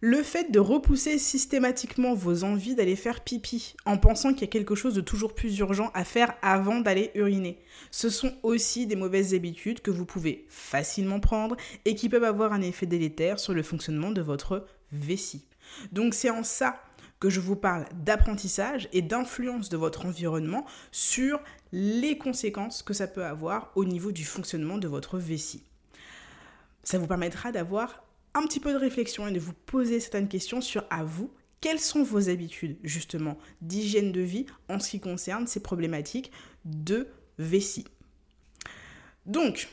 Le 0.00 0.22
fait 0.22 0.52
de 0.52 0.58
repousser 0.58 1.18
systématiquement 1.18 2.12
vos 2.12 2.44
envies 2.44 2.74
d'aller 2.74 2.96
faire 2.96 3.24
pipi 3.24 3.74
en 3.86 3.96
pensant 3.96 4.32
qu'il 4.32 4.42
y 4.42 4.44
a 4.44 4.48
quelque 4.48 4.74
chose 4.74 4.94
de 4.94 5.00
toujours 5.00 5.34
plus 5.34 5.58
urgent 5.58 5.90
à 5.94 6.04
faire 6.04 6.34
avant 6.42 6.80
d'aller 6.80 7.10
uriner. 7.14 7.58
Ce 7.90 8.10
sont 8.10 8.34
aussi 8.42 8.86
des 8.86 8.94
mauvaises 8.94 9.32
habitudes 9.32 9.80
que 9.80 9.90
vous 9.90 10.04
pouvez 10.04 10.44
facilement 10.50 11.18
prendre 11.18 11.56
et 11.86 11.94
qui 11.94 12.10
peuvent 12.10 12.24
avoir 12.24 12.52
un 12.52 12.60
effet 12.60 12.84
délétère 12.84 13.38
sur 13.38 13.54
le 13.54 13.62
fonctionnement 13.62 14.10
de 14.10 14.20
votre 14.20 14.66
vessie. 14.92 15.46
Donc 15.92 16.12
c'est 16.12 16.30
en 16.30 16.42
ça 16.42 16.78
que 17.20 17.30
je 17.30 17.40
vous 17.40 17.56
parle 17.56 17.86
d'apprentissage 17.94 18.88
et 18.92 19.02
d'influence 19.02 19.68
de 19.68 19.76
votre 19.76 20.06
environnement 20.06 20.66
sur 20.92 21.40
les 21.72 22.18
conséquences 22.18 22.82
que 22.82 22.94
ça 22.94 23.06
peut 23.06 23.24
avoir 23.24 23.72
au 23.74 23.84
niveau 23.84 24.12
du 24.12 24.24
fonctionnement 24.24 24.78
de 24.78 24.88
votre 24.88 25.18
vessie. 25.18 25.62
Ça 26.82 26.98
vous 26.98 27.06
permettra 27.06 27.52
d'avoir 27.52 28.04
un 28.34 28.42
petit 28.42 28.60
peu 28.60 28.72
de 28.72 28.78
réflexion 28.78 29.26
et 29.26 29.32
de 29.32 29.40
vous 29.40 29.54
poser 29.54 29.98
certaines 29.98 30.28
questions 30.28 30.60
sur 30.60 30.84
à 30.90 31.04
vous, 31.04 31.32
quelles 31.60 31.80
sont 31.80 32.02
vos 32.02 32.28
habitudes 32.28 32.76
justement 32.84 33.38
d'hygiène 33.62 34.12
de 34.12 34.20
vie 34.20 34.46
en 34.68 34.78
ce 34.78 34.90
qui 34.90 35.00
concerne 35.00 35.46
ces 35.46 35.60
problématiques 35.60 36.30
de 36.64 37.08
vessie. 37.38 37.86
Donc, 39.24 39.68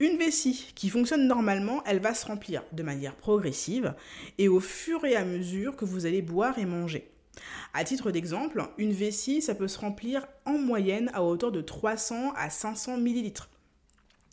Une 0.00 0.18
vessie 0.18 0.72
qui 0.74 0.88
fonctionne 0.88 1.26
normalement, 1.26 1.82
elle 1.84 2.00
va 2.00 2.14
se 2.14 2.26
remplir 2.26 2.64
de 2.72 2.82
manière 2.82 3.14
progressive 3.14 3.94
et 4.38 4.48
au 4.48 4.58
fur 4.58 5.04
et 5.04 5.16
à 5.16 5.24
mesure 5.24 5.76
que 5.76 5.84
vous 5.84 6.06
allez 6.06 6.22
boire 6.22 6.58
et 6.58 6.66
manger. 6.66 7.10
À 7.72 7.84
titre 7.84 8.10
d'exemple, 8.10 8.68
une 8.78 8.92
vessie, 8.92 9.40
ça 9.40 9.54
peut 9.54 9.68
se 9.68 9.78
remplir 9.78 10.26
en 10.44 10.58
moyenne 10.58 11.10
à 11.14 11.22
hauteur 11.22 11.52
de 11.52 11.60
300 11.60 12.32
à 12.36 12.50
500 12.50 12.98
millilitres. 12.98 13.48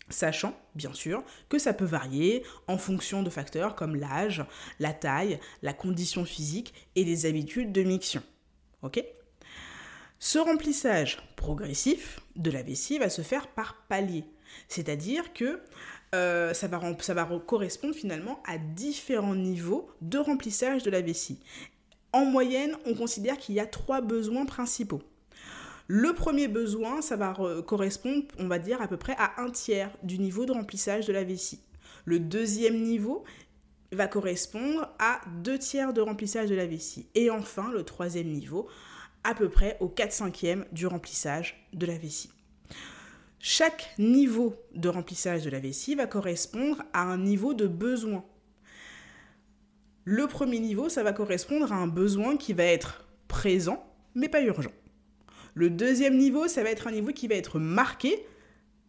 Sachant, 0.09 0.59
bien 0.73 0.93
sûr, 0.93 1.23
que 1.49 1.59
ça 1.59 1.73
peut 1.73 1.85
varier 1.85 2.43
en 2.67 2.77
fonction 2.77 3.21
de 3.21 3.29
facteurs 3.29 3.75
comme 3.75 3.95
l'âge, 3.95 4.43
la 4.79 4.91
taille, 4.91 5.39
la 5.61 5.73
condition 5.73 6.25
physique 6.25 6.73
et 6.95 7.03
les 7.03 7.27
habitudes 7.27 7.71
de 7.71 7.83
miction. 7.83 8.23
Ce 10.17 10.39
remplissage 10.39 11.19
progressif 11.35 12.19
de 12.35 12.49
la 12.49 12.63
vessie 12.63 12.97
va 12.97 13.09
se 13.09 13.21
faire 13.21 13.47
par 13.47 13.85
palier. 13.87 14.25
C'est-à-dire 14.67 15.33
que 15.33 15.59
euh, 16.15 16.53
ça, 16.53 16.67
va, 16.67 17.39
correspondre 17.45 17.93
finalement 17.93 18.41
à 18.45 18.57
différents 18.57 19.35
niveaux 19.35 19.89
de 20.01 20.17
remplissage 20.17 20.83
de 20.83 20.89
la 20.89 21.01
vessie. 21.01 21.39
En 22.13 22.25
moyenne, 22.25 22.75
on 22.85 22.95
considère 22.95 23.37
qu'il 23.37 23.55
y 23.55 23.59
a 23.59 23.67
trois 23.67 24.01
besoins 24.01 24.45
principaux. 24.45 25.01
Le 25.87 26.13
premier 26.13 26.47
besoin, 26.47 27.01
ça 27.01 27.15
va 27.15 27.35
correspondre, 27.65 28.23
on 28.37 28.47
va 28.47 28.59
dire, 28.59 28.81
à 28.81 28.87
peu 28.87 28.97
près 28.97 29.15
à 29.17 29.41
un 29.41 29.49
tiers 29.49 29.91
du 30.03 30.19
niveau 30.19 30.45
de 30.45 30.51
remplissage 30.51 31.05
de 31.05 31.13
la 31.13 31.23
vessie. 31.23 31.61
Le 32.05 32.19
deuxième 32.19 32.81
niveau 32.81 33.23
va 33.91 34.07
correspondre 34.07 34.87
à 34.99 35.21
deux 35.41 35.57
tiers 35.57 35.93
de 35.93 36.01
remplissage 36.01 36.49
de 36.49 36.55
la 36.55 36.67
vessie. 36.67 37.07
Et 37.15 37.29
enfin, 37.29 37.71
le 37.71 37.83
troisième 37.83 38.27
niveau, 38.27 38.67
à 39.23 39.33
peu 39.33 39.49
près 39.49 39.77
au 39.79 39.89
4 39.89 40.11
cinquième 40.11 40.65
du 40.71 40.87
remplissage 40.87 41.67
de 41.73 41.85
la 41.85 41.97
vessie. 41.97 42.29
Chaque 43.41 43.93
niveau 43.97 44.53
de 44.75 44.89
remplissage 44.89 45.45
de 45.45 45.49
la 45.49 45.61
vessie 45.61 45.95
va 45.95 46.07
correspondre 46.07 46.83
à 46.91 47.03
un 47.03 47.17
niveau 47.17 47.53
de 47.53 47.67
besoin. 47.67 48.25
Le 50.03 50.27
premier 50.27 50.59
niveau, 50.59 50.89
ça 50.89 51.03
va 51.03 51.13
correspondre 51.13 51.71
à 51.71 51.77
un 51.77 51.87
besoin 51.87 52.35
qui 52.35 52.51
va 52.51 52.65
être 52.65 53.07
présent, 53.29 53.81
mais 54.13 54.27
pas 54.27 54.41
urgent. 54.41 54.73
Le 55.53 55.69
deuxième 55.69 56.17
niveau, 56.17 56.49
ça 56.49 56.63
va 56.63 56.69
être 56.69 56.87
un 56.87 56.91
niveau 56.91 57.13
qui 57.13 57.29
va 57.29 57.35
être 57.35 57.59
marqué, 57.59 58.25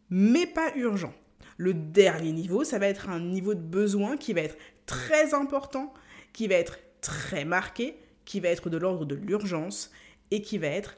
mais 0.08 0.46
pas 0.46 0.74
urgent. 0.74 1.14
Le 1.56 1.72
dernier 1.72 2.32
niveau, 2.32 2.64
ça 2.64 2.80
va 2.80 2.88
être 2.88 3.08
un 3.08 3.20
niveau 3.20 3.54
de 3.54 3.60
besoin 3.60 4.16
qui 4.16 4.32
va 4.32 4.40
être 4.40 4.56
très 4.84 5.32
important, 5.32 5.94
qui 6.32 6.48
va 6.48 6.56
être 6.56 6.78
très 7.00 7.44
marqué, 7.44 7.96
qui 8.24 8.40
va 8.40 8.48
être 8.48 8.68
de 8.68 8.78
l'ordre 8.78 9.04
de 9.04 9.14
l'urgence 9.14 9.92
et 10.32 10.42
qui 10.42 10.58
va 10.58 10.66
être 10.66 10.96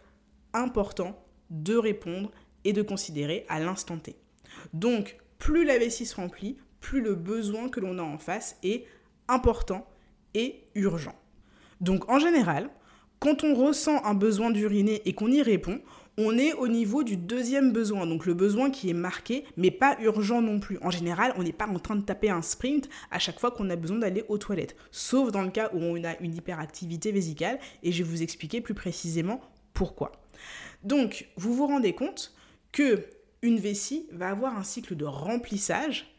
important 0.54 1.22
de 1.50 1.76
répondre 1.76 2.30
et 2.64 2.72
de 2.72 2.82
considérer 2.82 3.44
à 3.48 3.60
l'instant 3.60 3.98
T. 3.98 4.16
Donc, 4.72 5.16
plus 5.38 5.64
la 5.64 5.78
vessie 5.78 6.06
se 6.06 6.16
remplit, 6.16 6.56
plus 6.80 7.00
le 7.00 7.14
besoin 7.14 7.68
que 7.68 7.80
l'on 7.80 7.98
a 7.98 8.02
en 8.02 8.18
face 8.18 8.56
est 8.62 8.84
important 9.28 9.86
et 10.34 10.64
urgent. 10.74 11.14
Donc, 11.80 12.08
en 12.10 12.18
général, 12.18 12.70
quand 13.18 13.44
on 13.44 13.54
ressent 13.54 14.04
un 14.04 14.14
besoin 14.14 14.50
d'uriner 14.50 15.02
et 15.04 15.14
qu'on 15.14 15.30
y 15.30 15.42
répond, 15.42 15.80
on 16.18 16.36
est 16.36 16.52
au 16.52 16.68
niveau 16.68 17.04
du 17.04 17.16
deuxième 17.16 17.72
besoin, 17.72 18.06
donc 18.06 18.26
le 18.26 18.34
besoin 18.34 18.70
qui 18.70 18.90
est 18.90 18.94
marqué, 18.94 19.44
mais 19.56 19.70
pas 19.70 19.96
urgent 20.00 20.42
non 20.42 20.60
plus. 20.60 20.78
En 20.82 20.90
général, 20.90 21.32
on 21.36 21.42
n'est 21.42 21.52
pas 21.52 21.66
en 21.66 21.78
train 21.78 21.96
de 21.96 22.02
taper 22.02 22.28
un 22.28 22.42
sprint 22.42 22.88
à 23.10 23.18
chaque 23.18 23.40
fois 23.40 23.50
qu'on 23.50 23.70
a 23.70 23.76
besoin 23.76 23.98
d'aller 23.98 24.24
aux 24.28 24.38
toilettes, 24.38 24.76
sauf 24.90 25.30
dans 25.30 25.42
le 25.42 25.50
cas 25.50 25.70
où 25.72 25.78
on 25.78 26.02
a 26.04 26.18
une 26.18 26.34
hyperactivité 26.36 27.12
vésicale, 27.12 27.58
et 27.82 27.92
je 27.92 28.02
vais 28.02 28.10
vous 28.10 28.22
expliquer 28.22 28.60
plus 28.60 28.74
précisément 28.74 29.40
pourquoi. 29.72 30.12
Donc, 30.82 31.28
vous 31.36 31.54
vous 31.54 31.66
rendez 31.66 31.94
compte 31.94 32.34
que 32.72 33.04
une 33.42 33.58
vessie 33.58 34.08
va 34.12 34.30
avoir 34.30 34.56
un 34.56 34.62
cycle 34.62 34.96
de 34.96 35.04
remplissage 35.04 36.14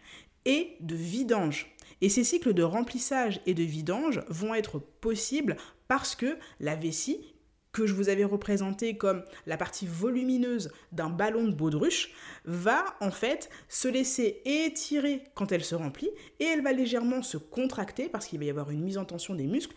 et 0.46 0.76
de 0.82 0.96
vidange. 0.96 1.74
Et 2.02 2.10
ces 2.10 2.24
cycles 2.24 2.54
de 2.54 2.64
remplissage 2.64 3.42
et 3.46 3.54
de 3.54 3.64
vidange 3.64 4.22
vont 4.28 4.54
être 4.54 4.80
possibles 4.80 5.56
parce 5.88 6.16
que 6.16 6.38
la 6.60 6.76
vessie, 6.76 7.34
que 7.72 7.88
je 7.88 7.94
vous 7.94 8.10
avais 8.10 8.26
représentée 8.26 8.98
comme 8.98 9.24
la 9.48 9.58
partie 9.58 9.88
volumineuse 9.88 10.72
d'un 10.92 11.10
ballon 11.10 11.46
de 11.48 11.54
baudruche, 11.54 12.12
va 12.46 12.84
en 13.00 13.10
fait 13.10 13.50
se 13.70 13.88
laisser 13.88 14.42
étirer 14.46 15.24
quand 15.34 15.52
elle 15.52 15.64
se 15.64 15.76
remplit 15.76 16.10
et 16.40 16.44
elle 16.44 16.62
va 16.62 16.74
légèrement 16.74 17.24
se 17.24 17.38
contracter 17.38 18.10
parce 18.10 18.28
qu'il 18.28 18.40
va 18.40 18.46
y 18.46 18.50
avoir 18.50 18.70
une 18.70 18.84
mise 18.84 18.98
en 18.98 19.06
tension 19.06 19.34
des 19.34 19.48
muscles 19.48 19.76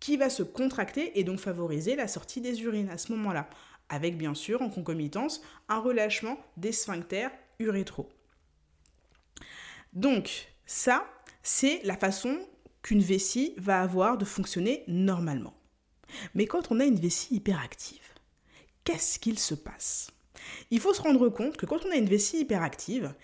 qui 0.00 0.16
va 0.16 0.30
se 0.30 0.42
contracter 0.42 1.18
et 1.18 1.24
donc 1.24 1.38
favoriser 1.38 1.96
la 1.96 2.08
sortie 2.08 2.40
des 2.40 2.62
urines 2.62 2.90
à 2.90 2.98
ce 2.98 3.12
moment-là 3.12 3.48
avec 3.88 4.16
bien 4.16 4.34
sûr 4.34 4.62
en 4.62 4.68
concomitance 4.68 5.42
un 5.68 5.80
relâchement 5.80 6.38
des 6.56 6.72
sphincters 6.72 7.30
urétro. 7.58 8.08
Donc 9.92 10.48
ça, 10.66 11.06
c'est 11.42 11.80
la 11.84 11.96
façon 11.96 12.38
qu'une 12.82 13.00
vessie 13.00 13.54
va 13.56 13.80
avoir 13.80 14.18
de 14.18 14.24
fonctionner 14.24 14.84
normalement. 14.86 15.54
Mais 16.34 16.46
quand 16.46 16.70
on 16.70 16.80
a 16.80 16.84
une 16.84 17.00
vessie 17.00 17.36
hyperactive, 17.36 18.14
qu'est-ce 18.84 19.18
qu'il 19.18 19.38
se 19.38 19.54
passe? 19.54 20.10
Il 20.70 20.80
faut 20.80 20.94
se 20.94 21.02
rendre 21.02 21.28
compte 21.28 21.56
que 21.56 21.66
quand 21.66 21.84
on 21.84 21.90
a 21.90 21.96
une 21.96 22.08
vessie 22.08 22.40
hyperactive, 22.40 23.14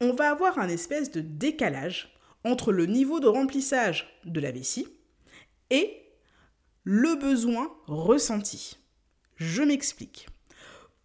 on 0.00 0.14
va 0.14 0.30
avoir 0.30 0.58
un 0.58 0.68
espèce 0.68 1.10
de 1.10 1.20
décalage 1.20 2.14
entre 2.44 2.72
le 2.72 2.86
niveau 2.86 3.20
de 3.20 3.28
remplissage 3.28 4.20
de 4.24 4.40
la 4.40 4.50
vessie 4.50 4.88
et 5.68 6.02
le 6.84 7.16
besoin 7.16 7.70
ressenti. 7.86 8.78
Je 9.40 9.62
m'explique. 9.62 10.28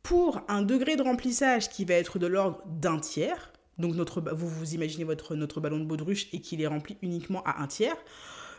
Pour 0.04 0.42
un 0.50 0.62
degré 0.62 0.98
de 0.98 1.02
remplissage 1.02 1.70
qui 1.70 1.86
va 1.86 1.94
être 1.94 2.20
de 2.20 2.28
l'ordre 2.28 2.62
d'un 2.66 3.00
tiers, 3.00 3.54
donc 3.78 3.96
vous 3.96 4.48
vous 4.48 4.74
imaginez 4.74 5.06
votre, 5.06 5.36
notre 5.36 5.62
ballon 5.62 5.80
de 5.80 5.86
baudruche 5.86 6.28
et 6.34 6.42
qu'il 6.42 6.62
est 6.62 6.68
rempli 6.68 6.98
uniquement 7.02 7.42
à 7.46 7.64
un 7.64 7.68
tiers, 7.68 7.96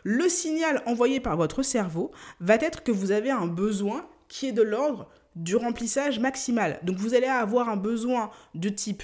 le 0.03 0.27
signal 0.29 0.81
envoyé 0.87 1.19
par 1.19 1.37
votre 1.37 1.61
cerveau 1.61 2.11
va 2.39 2.55
être 2.55 2.83
que 2.83 2.91
vous 2.91 3.11
avez 3.11 3.29
un 3.29 3.45
besoin 3.45 4.09
qui 4.27 4.47
est 4.47 4.51
de 4.51 4.63
l'ordre 4.63 5.09
du 5.35 5.55
remplissage 5.55 6.19
maximal. 6.19 6.79
Donc 6.81 6.97
vous 6.97 7.13
allez 7.13 7.27
avoir 7.27 7.69
un 7.69 7.77
besoin 7.77 8.31
de 8.55 8.69
type 8.69 9.03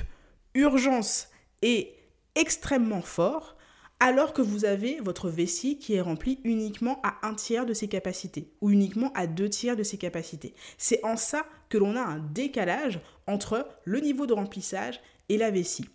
urgence 0.55 1.27
et 1.61 1.93
extrêmement 2.33 3.01
fort 3.01 3.57
alors 4.03 4.33
que 4.33 4.41
vous 4.41 4.65
avez 4.65 4.99
votre 4.99 5.29
vessie 5.29 5.77
qui 5.77 5.93
est 5.93 6.01
remplie 6.01 6.41
uniquement 6.43 6.99
à 7.03 7.25
un 7.25 7.33
tiers 7.33 7.65
de 7.65 7.73
ses 7.73 7.87
capacités 7.87 8.51
ou 8.59 8.69
uniquement 8.69 9.13
à 9.13 9.27
deux 9.27 9.49
tiers 9.49 9.77
de 9.77 9.83
ses 9.83 9.97
capacités. 9.97 10.53
C'est 10.77 11.01
en 11.05 11.15
ça 11.15 11.45
que 11.69 11.77
l'on 11.77 11.95
a 11.95 12.01
un 12.01 12.19
décalage 12.19 12.99
entre 13.27 13.65
le 13.85 14.01
niveau 14.01 14.25
de 14.25 14.33
remplissage 14.33 14.99
et 15.29 15.37
la 15.37 15.51
vessie. 15.51 15.87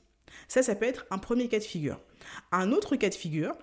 Ça, 0.48 0.62
ça 0.62 0.74
peut 0.74 0.86
être 0.86 1.04
un 1.10 1.18
premier 1.18 1.48
cas 1.48 1.58
de 1.58 1.64
figure. 1.64 2.00
Un 2.50 2.72
autre 2.72 2.96
cas 2.96 3.10
de 3.10 3.14
figure, 3.14 3.54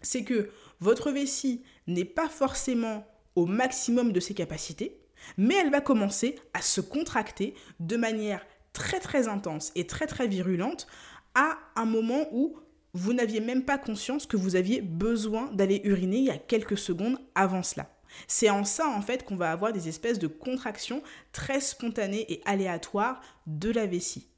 c'est 0.00 0.22
que 0.22 0.48
votre 0.78 1.10
vessie 1.10 1.64
n'est 1.88 2.04
pas 2.04 2.28
forcément 2.28 3.04
au 3.34 3.46
maximum 3.46 4.12
de 4.12 4.20
ses 4.20 4.34
capacités, 4.34 5.00
mais 5.38 5.56
elle 5.56 5.72
va 5.72 5.80
commencer 5.80 6.36
à 6.54 6.62
se 6.62 6.80
contracter 6.80 7.54
de 7.80 7.96
manière 7.96 8.46
très 8.72 9.00
très 9.00 9.26
intense 9.26 9.72
et 9.74 9.88
très 9.88 10.06
très 10.06 10.28
virulente 10.28 10.86
à 11.34 11.58
un 11.74 11.84
moment 11.84 12.28
où 12.30 12.60
vous 12.96 13.12
n'aviez 13.12 13.40
même 13.40 13.62
pas 13.62 13.76
conscience 13.76 14.24
que 14.24 14.38
vous 14.38 14.56
aviez 14.56 14.80
besoin 14.80 15.52
d'aller 15.52 15.82
uriner 15.84 16.16
il 16.16 16.24
y 16.24 16.30
a 16.30 16.38
quelques 16.38 16.78
secondes 16.78 17.18
avant 17.34 17.62
cela. 17.62 17.94
C'est 18.26 18.48
en 18.48 18.64
ça 18.64 18.88
en 18.88 19.02
fait 19.02 19.22
qu'on 19.22 19.36
va 19.36 19.52
avoir 19.52 19.74
des 19.74 19.88
espèces 19.88 20.18
de 20.18 20.26
contractions 20.26 21.02
très 21.30 21.60
spontanées 21.60 22.24
et 22.32 22.40
aléatoires 22.46 23.20
de 23.46 23.70
la 23.70 23.86
vessie. 23.86 24.28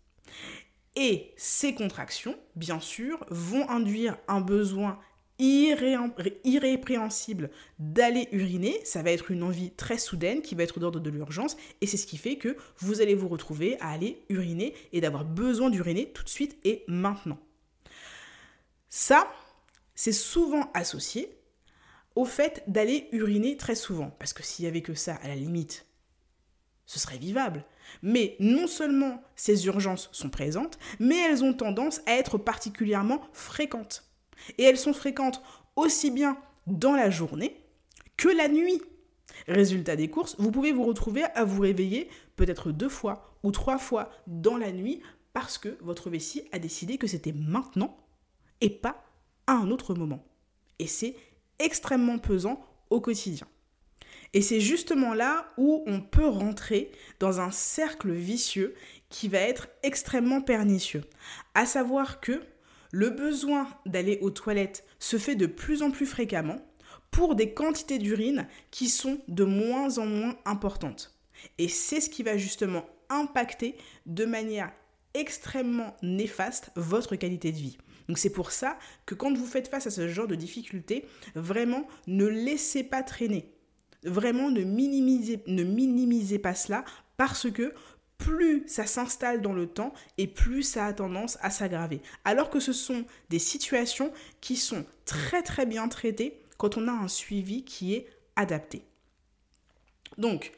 Et 0.96 1.32
ces 1.36 1.74
contractions, 1.74 2.34
bien 2.56 2.80
sûr, 2.80 3.24
vont 3.30 3.70
induire 3.70 4.18
un 4.26 4.40
besoin 4.40 4.98
irrépréhensible 5.38 7.50
d'aller 7.78 8.26
uriner. 8.32 8.80
Ça 8.82 9.04
va 9.04 9.12
être 9.12 9.30
une 9.30 9.44
envie 9.44 9.70
très 9.70 9.98
soudaine 9.98 10.42
qui 10.42 10.56
va 10.56 10.64
être 10.64 10.80
d'ordre 10.80 10.98
de 10.98 11.10
l'urgence. 11.10 11.56
Et 11.80 11.86
c'est 11.86 11.96
ce 11.96 12.08
qui 12.08 12.16
fait 12.16 12.34
que 12.34 12.56
vous 12.78 13.00
allez 13.00 13.14
vous 13.14 13.28
retrouver 13.28 13.78
à 13.78 13.90
aller 13.90 14.24
uriner 14.28 14.74
et 14.92 15.00
d'avoir 15.00 15.24
besoin 15.24 15.70
d'uriner 15.70 16.10
tout 16.10 16.24
de 16.24 16.28
suite 16.28 16.58
et 16.64 16.82
maintenant. 16.88 17.38
Ça, 18.88 19.30
c'est 19.94 20.12
souvent 20.12 20.70
associé 20.74 21.38
au 22.14 22.24
fait 22.24 22.62
d'aller 22.66 23.08
uriner 23.12 23.56
très 23.56 23.74
souvent. 23.74 24.10
Parce 24.18 24.32
que 24.32 24.42
s'il 24.42 24.64
n'y 24.64 24.68
avait 24.68 24.82
que 24.82 24.94
ça, 24.94 25.16
à 25.22 25.28
la 25.28 25.36
limite, 25.36 25.86
ce 26.86 26.98
serait 26.98 27.18
vivable. 27.18 27.64
Mais 28.02 28.36
non 28.40 28.66
seulement 28.66 29.22
ces 29.36 29.66
urgences 29.66 30.08
sont 30.12 30.30
présentes, 30.30 30.78
mais 30.98 31.16
elles 31.16 31.44
ont 31.44 31.54
tendance 31.54 32.00
à 32.06 32.14
être 32.14 32.38
particulièrement 32.38 33.20
fréquentes. 33.32 34.04
Et 34.56 34.64
elles 34.64 34.78
sont 34.78 34.94
fréquentes 34.94 35.42
aussi 35.76 36.10
bien 36.10 36.38
dans 36.66 36.94
la 36.94 37.10
journée 37.10 37.64
que 38.16 38.28
la 38.28 38.48
nuit. 38.48 38.82
Résultat 39.46 39.96
des 39.96 40.10
courses, 40.10 40.34
vous 40.38 40.50
pouvez 40.50 40.72
vous 40.72 40.84
retrouver 40.84 41.24
à 41.34 41.44
vous 41.44 41.62
réveiller 41.62 42.08
peut-être 42.36 42.72
deux 42.72 42.88
fois 42.88 43.36
ou 43.42 43.50
trois 43.50 43.78
fois 43.78 44.10
dans 44.26 44.56
la 44.56 44.72
nuit 44.72 45.02
parce 45.32 45.58
que 45.58 45.76
votre 45.80 46.10
vessie 46.10 46.48
a 46.52 46.58
décidé 46.58 46.98
que 46.98 47.06
c'était 47.06 47.32
maintenant 47.32 47.96
et 48.60 48.70
pas 48.70 49.04
à 49.46 49.52
un 49.52 49.70
autre 49.70 49.94
moment. 49.94 50.24
Et 50.78 50.86
c'est 50.86 51.16
extrêmement 51.58 52.18
pesant 52.18 52.64
au 52.90 53.00
quotidien. 53.00 53.46
Et 54.34 54.42
c'est 54.42 54.60
justement 54.60 55.14
là 55.14 55.48
où 55.56 55.82
on 55.86 56.00
peut 56.00 56.28
rentrer 56.28 56.92
dans 57.18 57.40
un 57.40 57.50
cercle 57.50 58.12
vicieux 58.12 58.74
qui 59.08 59.28
va 59.28 59.38
être 59.38 59.68
extrêmement 59.82 60.42
pernicieux. 60.42 61.04
À 61.54 61.64
savoir 61.64 62.20
que 62.20 62.42
le 62.90 63.10
besoin 63.10 63.68
d'aller 63.86 64.18
aux 64.20 64.30
toilettes 64.30 64.84
se 64.98 65.18
fait 65.18 65.34
de 65.34 65.46
plus 65.46 65.82
en 65.82 65.90
plus 65.90 66.06
fréquemment 66.06 66.58
pour 67.10 67.34
des 67.34 67.54
quantités 67.54 67.98
d'urine 67.98 68.46
qui 68.70 68.88
sont 68.88 69.20
de 69.28 69.44
moins 69.44 69.98
en 69.98 70.06
moins 70.06 70.36
importantes. 70.44 71.18
Et 71.56 71.68
c'est 71.68 72.00
ce 72.00 72.10
qui 72.10 72.22
va 72.22 72.36
justement 72.36 72.84
impacter 73.08 73.76
de 74.06 74.26
manière 74.26 74.72
extrêmement 75.14 75.96
néfaste 76.02 76.70
votre 76.76 77.16
qualité 77.16 77.52
de 77.52 77.56
vie. 77.56 77.78
Donc 78.08 78.18
c'est 78.18 78.30
pour 78.30 78.50
ça 78.50 78.78
que 79.06 79.14
quand 79.14 79.32
vous 79.36 79.46
faites 79.46 79.68
face 79.68 79.86
à 79.86 79.90
ce 79.90 80.08
genre 80.08 80.26
de 80.26 80.34
difficultés, 80.34 81.04
vraiment 81.34 81.86
ne 82.06 82.26
laissez 82.26 82.82
pas 82.82 83.02
traîner. 83.02 83.52
Vraiment 84.04 84.50
ne 84.50 84.62
minimisez, 84.62 85.42
ne 85.46 85.62
minimisez 85.62 86.38
pas 86.38 86.54
cela 86.54 86.84
parce 87.16 87.50
que 87.50 87.74
plus 88.16 88.64
ça 88.66 88.86
s'installe 88.86 89.42
dans 89.42 89.52
le 89.52 89.66
temps 89.66 89.92
et 90.16 90.26
plus 90.26 90.62
ça 90.62 90.86
a 90.86 90.92
tendance 90.92 91.38
à 91.40 91.50
s'aggraver. 91.50 92.00
Alors 92.24 92.50
que 92.50 92.60
ce 92.60 92.72
sont 92.72 93.04
des 93.30 93.38
situations 93.38 94.12
qui 94.40 94.56
sont 94.56 94.84
très 95.04 95.42
très 95.42 95.66
bien 95.66 95.88
traitées 95.88 96.40
quand 96.56 96.76
on 96.76 96.88
a 96.88 96.92
un 96.92 97.08
suivi 97.08 97.64
qui 97.64 97.94
est 97.94 98.08
adapté. 98.36 98.82
Donc, 100.16 100.52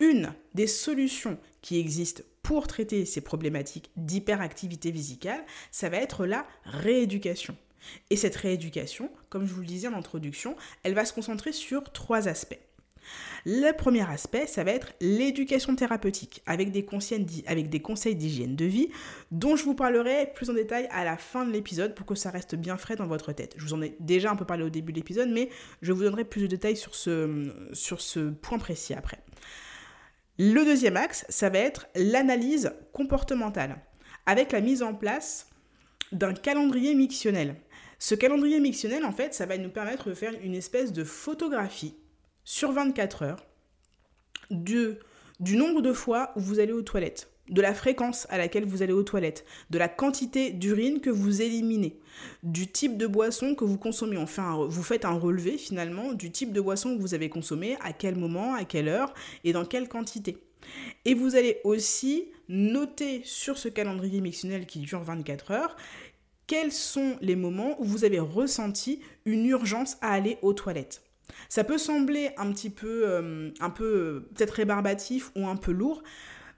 une 0.00 0.32
des 0.54 0.66
solutions 0.66 1.38
qui 1.60 1.78
existent 1.78 2.22
pour 2.52 2.66
traiter 2.66 3.06
ces 3.06 3.22
problématiques 3.22 3.90
d'hyperactivité 3.96 4.90
vésicale, 4.90 5.42
ça 5.70 5.88
va 5.88 5.96
être 5.96 6.26
la 6.26 6.46
rééducation. 6.66 7.56
Et 8.10 8.16
cette 8.16 8.36
rééducation, 8.36 9.10
comme 9.30 9.46
je 9.46 9.54
vous 9.54 9.62
le 9.62 9.66
disais 9.66 9.88
en 9.88 9.94
introduction, 9.94 10.54
elle 10.82 10.92
va 10.92 11.06
se 11.06 11.14
concentrer 11.14 11.52
sur 11.52 11.90
trois 11.92 12.28
aspects. 12.28 12.60
Le 13.46 13.72
premier 13.72 14.06
aspect, 14.06 14.46
ça 14.46 14.64
va 14.64 14.72
être 14.72 14.92
l'éducation 15.00 15.74
thérapeutique 15.76 16.42
avec 16.44 16.70
des 16.72 16.84
conseils, 16.84 17.24
d'hygiène 17.24 18.54
de 18.54 18.66
vie 18.66 18.90
dont 19.30 19.56
je 19.56 19.64
vous 19.64 19.74
parlerai 19.74 20.30
plus 20.34 20.50
en 20.50 20.52
détail 20.52 20.86
à 20.90 21.04
la 21.04 21.16
fin 21.16 21.46
de 21.46 21.52
l'épisode 21.52 21.94
pour 21.94 22.04
que 22.04 22.14
ça 22.14 22.28
reste 22.28 22.54
bien 22.54 22.76
frais 22.76 22.96
dans 22.96 23.06
votre 23.06 23.32
tête. 23.32 23.54
Je 23.56 23.64
vous 23.64 23.72
en 23.72 23.80
ai 23.80 23.96
déjà 23.98 24.30
un 24.30 24.36
peu 24.36 24.44
parlé 24.44 24.62
au 24.62 24.68
début 24.68 24.92
de 24.92 24.98
l'épisode, 24.98 25.30
mais 25.30 25.48
je 25.80 25.90
vous 25.92 26.02
donnerai 26.02 26.26
plus 26.26 26.42
de 26.42 26.48
détails 26.48 26.76
sur 26.76 26.94
ce 26.94 28.28
point 28.42 28.58
précis 28.58 28.92
après. 28.92 29.20
Le 30.38 30.64
deuxième 30.64 30.96
axe, 30.96 31.26
ça 31.28 31.50
va 31.50 31.58
être 31.58 31.86
l'analyse 31.94 32.72
comportementale 32.92 33.76
avec 34.26 34.52
la 34.52 34.60
mise 34.60 34.82
en 34.82 34.94
place 34.94 35.50
d'un 36.12 36.34
calendrier 36.34 36.94
mictionnel. 36.94 37.56
Ce 37.98 38.14
calendrier 38.14 38.60
mictionnel, 38.60 39.04
en 39.04 39.12
fait, 39.12 39.34
ça 39.34 39.46
va 39.46 39.58
nous 39.58 39.70
permettre 39.70 40.08
de 40.08 40.14
faire 40.14 40.34
une 40.42 40.54
espèce 40.54 40.92
de 40.92 41.04
photographie 41.04 41.96
sur 42.44 42.72
24 42.72 43.22
heures 43.22 43.46
du, 44.50 44.94
du 45.40 45.56
nombre 45.56 45.82
de 45.82 45.92
fois 45.92 46.32
où 46.36 46.40
vous 46.40 46.60
allez 46.60 46.72
aux 46.72 46.82
toilettes, 46.82 47.31
de 47.52 47.62
la 47.62 47.74
fréquence 47.74 48.26
à 48.30 48.38
laquelle 48.38 48.64
vous 48.64 48.82
allez 48.82 48.92
aux 48.92 49.02
toilettes, 49.04 49.44
de 49.70 49.78
la 49.78 49.88
quantité 49.88 50.50
d'urine 50.50 51.00
que 51.00 51.10
vous 51.10 51.42
éliminez, 51.42 52.00
du 52.42 52.66
type 52.66 52.96
de 52.96 53.06
boisson 53.06 53.54
que 53.54 53.64
vous 53.64 53.78
consommez. 53.78 54.16
Enfin, 54.16 54.66
vous 54.68 54.82
faites 54.82 55.04
un 55.04 55.18
relevé 55.18 55.58
finalement 55.58 56.12
du 56.12 56.30
type 56.30 56.52
de 56.52 56.60
boisson 56.60 56.96
que 56.96 57.00
vous 57.00 57.14
avez 57.14 57.28
consommé, 57.28 57.76
à 57.80 57.92
quel 57.92 58.16
moment, 58.16 58.54
à 58.54 58.64
quelle 58.64 58.88
heure 58.88 59.14
et 59.44 59.52
dans 59.52 59.64
quelle 59.64 59.88
quantité. 59.88 60.38
Et 61.04 61.14
vous 61.14 61.36
allez 61.36 61.60
aussi 61.64 62.28
noter 62.48 63.22
sur 63.24 63.58
ce 63.58 63.68
calendrier 63.68 64.20
mixtionnel 64.20 64.66
qui 64.66 64.80
dure 64.80 65.02
24 65.02 65.50
heures 65.50 65.76
quels 66.46 66.72
sont 66.72 67.16
les 67.20 67.36
moments 67.36 67.80
où 67.80 67.84
vous 67.84 68.04
avez 68.04 68.18
ressenti 68.18 69.00
une 69.24 69.46
urgence 69.46 69.96
à 70.00 70.12
aller 70.12 70.38
aux 70.42 70.52
toilettes. 70.52 71.02
Ça 71.48 71.64
peut 71.64 71.78
sembler 71.78 72.30
un 72.36 72.52
petit 72.52 72.70
peu, 72.70 73.04
euh, 73.06 73.50
un 73.60 73.70
peu 73.70 73.84
euh, 73.84 74.28
peut-être 74.34 74.50
rébarbatif 74.50 75.30
ou 75.34 75.46
un 75.46 75.56
peu 75.56 75.72
lourd, 75.72 76.02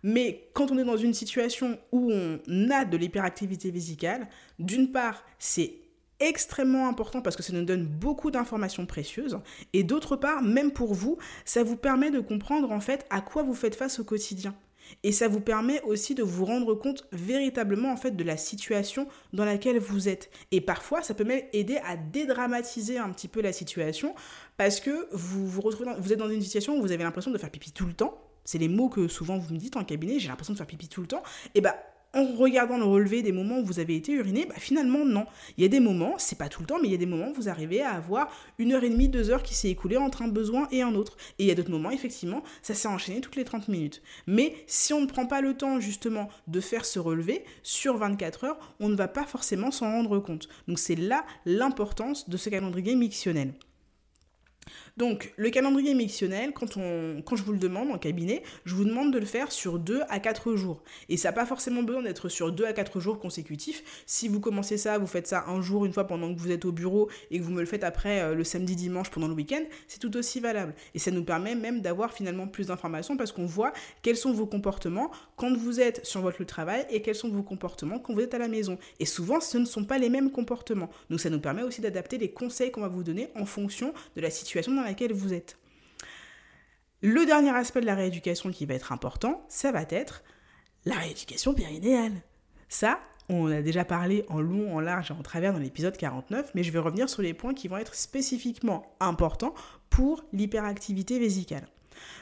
mais 0.05 0.51
quand 0.53 0.71
on 0.71 0.77
est 0.77 0.85
dans 0.85 0.99
une 0.99 1.15
situation 1.15 1.79
où 1.91 2.13
on 2.13 2.71
a 2.71 2.85
de 2.85 2.97
l'hyperactivité 2.99 3.71
vésicale, 3.71 4.29
d'une 4.59 4.93
part, 4.93 5.25
c'est 5.39 5.77
extrêmement 6.21 6.87
important 6.87 7.23
parce 7.23 7.37
que 7.37 7.43
ça 7.43 7.55
nous 7.55 7.65
donne 7.65 7.87
beaucoup 7.87 8.31
d'informations 8.31 8.85
précieuses 8.85 9.39
et 9.73 9.83
d'autre 9.83 10.17
part, 10.17 10.43
même 10.43 10.73
pour 10.73 10.93
vous, 10.93 11.17
ça 11.47 11.63
vous 11.63 11.77
permet 11.77 12.11
de 12.11 12.21
comprendre 12.21 12.71
en 12.71 12.81
fait 12.81 13.07
à 13.09 13.23
quoi 13.23 13.43
vous 13.43 13.55
faites 13.55 13.75
face 13.75 13.99
au 13.99 14.05
quotidien. 14.05 14.55
Et 15.03 15.11
ça 15.11 15.27
vous 15.27 15.41
permet 15.41 15.81
aussi 15.85 16.15
de 16.15 16.23
vous 16.23 16.45
rendre 16.45 16.75
compte 16.75 17.09
véritablement 17.11 17.91
en 17.91 17.97
fait 17.97 18.11
de 18.11 18.25
la 18.25 18.37
situation 18.37 19.09
dans 19.33 19.47
laquelle 19.47 19.79
vous 19.79 20.11
êtes. 20.11 20.31
Et 20.51 20.61
parfois, 20.61 21.03
ça 21.03 21.15
peut 21.15 21.25
même 21.25 21.45
aider 21.55 21.79
à 21.79 21.97
dédramatiser 21.97 22.99
un 22.99 23.09
petit 23.09 23.29
peu 23.29 23.41
la 23.41 23.55
situation 23.55 24.15
parce 24.59 24.81
que 24.81 25.09
vous 25.13 25.63
retrouvez 25.63 25.93
vous 25.99 26.13
êtes 26.13 26.19
dans 26.19 26.29
une 26.29 26.43
situation 26.43 26.77
où 26.77 26.83
vous 26.83 26.93
avez 26.93 27.05
l'impression 27.05 27.31
de 27.31 27.39
faire 27.39 27.51
pipi 27.51 27.73
tout 27.73 27.87
le 27.87 27.95
temps. 27.95 28.24
C'est 28.45 28.59
les 28.59 28.69
mots 28.69 28.89
que 28.89 29.09
souvent 29.09 29.39
vous 29.39 29.55
me 29.55 29.59
dites 29.59 29.77
en 29.77 29.85
cabinet, 29.85 30.19
j'ai 30.19 30.29
l'impression 30.29 30.53
de 30.53 30.59
faire 30.59 30.67
pipi 30.67 30.89
tout 30.89 31.01
le 31.01 31.07
temps. 31.07 31.23
Et 31.55 31.61
bah 31.61 31.77
en 32.15 32.25
regardant 32.37 32.79
le 32.79 32.85
relevé 32.85 33.23
des 33.23 33.33
moments 33.33 33.59
où 33.59 33.65
vous 33.65 33.81
avez 33.81 33.97
été 33.97 34.13
uriné, 34.13 34.47
bah 34.47 34.55
finalement 34.57 35.05
non. 35.05 35.27
Il 35.57 35.63
y 35.63 35.67
a 35.67 35.69
des 35.69 35.81
moments, 35.81 36.15
c'est 36.19 36.39
pas 36.39 36.49
tout 36.49 36.61
le 36.61 36.67
temps, 36.67 36.79
mais 36.81 36.89
il 36.89 36.93
y 36.93 36.95
a 36.95 36.99
des 36.99 37.07
moments 37.07 37.31
où 37.31 37.35
vous 37.35 37.49
arrivez 37.49 37.83
à 37.83 37.91
avoir 37.91 38.31
une 38.59 38.73
heure 38.73 38.85
et 38.85 38.91
demie, 38.91 39.09
deux 39.09 39.31
heures 39.31 39.43
qui 39.43 39.55
s'est 39.55 39.71
écoulée 39.71 39.97
entre 39.97 40.23
un 40.23 40.29
besoin 40.29 40.69
et 40.71 40.83
un 40.83 40.95
autre. 40.95 41.17
Et 41.39 41.45
il 41.45 41.47
y 41.47 41.51
a 41.51 41.55
d'autres 41.55 41.71
moments, 41.71 41.91
effectivement, 41.91 42.43
ça 42.63 42.75
s'est 42.75 42.89
enchaîné 42.89 43.21
toutes 43.21 43.37
les 43.37 43.45
30 43.45 43.69
minutes. 43.69 44.03
Mais 44.27 44.55
si 44.67 44.93
on 44.93 45.01
ne 45.01 45.07
prend 45.07 45.27
pas 45.27 45.41
le 45.41 45.57
temps 45.57 45.81
justement 45.81 46.29
de 46.47 46.61
faire 46.61 46.85
ce 46.85 46.99
relevé 46.99 47.45
sur 47.63 47.97
24 47.97 48.45
heures, 48.45 48.77
on 48.81 48.89
ne 48.89 48.97
va 48.97 49.09
pas 49.09 49.25
forcément 49.25 49.71
s'en 49.71 49.91
rendre 49.91 50.19
compte. 50.21 50.49
Donc 50.69 50.79
c'est 50.79 50.97
là 50.97 51.25
l'importance 51.47 52.29
de 52.29 52.37
ce 52.37 52.49
calendrier 52.49 52.95
mictionnel. 52.95 53.55
Donc, 54.97 55.33
le 55.37 55.51
calendrier 55.51 55.95
mictionnel, 55.95 56.53
quand, 56.53 56.77
on, 56.77 57.23
quand 57.25 57.37
je 57.37 57.43
vous 57.43 57.53
le 57.53 57.59
demande 57.59 57.91
en 57.91 57.99
cabinet, 57.99 58.43
je 58.65 58.75
vous 58.75 58.85
demande 58.85 59.13
de 59.13 59.19
le 59.19 59.27
faire 59.27 59.53
sur 59.53 59.79
2 59.79 60.03
à 60.09 60.21
4 60.21 60.55
jours. 60.55 60.83
Et 61.09 61.17
ça 61.17 61.29
n'a 61.29 61.33
pas 61.33 61.47
forcément 61.47 61.83
besoin 61.83 62.03
d'être 62.03 62.29
sur 62.29 62.53
2 62.53 62.65
à 62.65 62.73
4 62.73 63.01
jours 63.01 63.19
consécutifs. 63.19 64.05
Si 64.07 64.29
vous 64.29 64.41
commencez 64.41 64.79
ça, 64.79 64.99
vous 64.99 65.07
faites 65.07 65.27
ça 65.27 65.45
un 65.49 65.61
jour, 65.61 65.85
une 65.85 65.93
fois 65.93 66.07
pendant 66.07 66.33
que 66.35 66.39
vous 66.39 66.51
êtes 66.51 66.65
au 66.65 66.73
bureau 66.73 67.09
et 67.31 67.39
que 67.39 67.45
vous 67.45 67.53
me 67.53 67.61
le 67.61 67.67
faites 67.67 67.85
après 67.85 68.21
euh, 68.21 68.35
le 68.35 68.45
samedi, 68.45 68.77
dimanche 68.77 69.11
pendant 69.11 69.29
le 69.29 69.35
week-end, 69.35 69.63
c'est 69.89 69.99
tout 69.99 70.17
aussi 70.17 70.41
valable. 70.41 70.75
Et 70.95 70.99
ça 70.99 71.11
nous 71.11 71.25
permet 71.25 71.55
même 71.55 71.81
d'avoir 71.81 72.13
finalement 72.13 72.47
plus 72.47 72.69
d'informations 72.69 73.17
parce 73.17 73.33
qu'on 73.33 73.47
voit 73.47 73.73
quels 74.03 74.17
sont 74.17 74.33
vos 74.33 74.47
comportements 74.47 75.11
quand 75.37 75.57
vous 75.57 75.81
êtes 75.81 76.05
sur 76.05 76.21
votre 76.21 76.43
travail 76.45 76.87
et 76.91 77.03
quels 77.03 77.15
sont 77.15 77.29
vos 77.29 77.43
comportements 77.43 77.99
quand 77.99 78.15
vous 78.15 78.21
êtes 78.21 78.35
à 78.35 78.39
la 78.39 78.49
maison. 78.49 78.79
Et 79.01 79.07
souvent, 79.07 79.41
ce 79.41 79.59
ne 79.59 79.65
sont 79.65 79.85
pas 79.85 79.99
les 79.99 80.09
mêmes 80.09 80.31
comportements. 80.31 80.91
Donc, 81.11 81.21
ça 81.21 81.31
nous 81.31 81.41
permet 81.41 81.63
aussi 81.63 81.81
d'adapter 81.81 82.19
les 82.19 82.31
conseils 82.31 82.71
qu'on 82.71 82.81
va 82.81 82.89
vous 82.89 83.03
donner 83.03 83.29
en 83.35 83.47
fonction 83.47 83.93
de 84.17 84.21
la 84.21 84.31
situation 84.31 84.54
dans 84.63 84.83
laquelle 84.83 85.13
vous 85.13 85.33
êtes. 85.33 85.59
Le 87.03 87.27
dernier 87.27 87.51
aspect 87.51 87.81
de 87.81 87.87
la 87.87 87.95
rééducation 87.95 88.51
qui 88.51 88.67
va 88.67 88.75
être 88.75 88.93
important, 88.93 89.45
ça 89.49 89.73
va 89.73 89.85
être 89.91 90.23
la 90.85 90.95
rééducation 90.95 91.55
périnéale. 91.55 92.13
Ça, 92.69 93.01
on 93.29 93.51
a 93.51 93.63
déjà 93.63 93.85
parlé 93.85 94.25
en 94.29 94.41
long, 94.41 94.75
en 94.75 94.81
large 94.81 95.11
et 95.11 95.15
en 95.15 95.23
travers 95.23 95.53
dans 95.53 95.59
l'épisode 95.59 95.97
49, 95.97 96.53
mais 96.55 96.63
je 96.63 96.71
vais 96.71 96.79
revenir 96.79 97.09
sur 97.09 97.23
les 97.23 97.35
points 97.35 97.55
qui 97.55 97.69
vont 97.69 97.79
être 97.79 97.95
spécifiquement 97.95 98.97
importants 99.01 99.55
pour 99.91 100.25
l'hyperactivité 100.33 101.19
vésicale. 101.19 101.67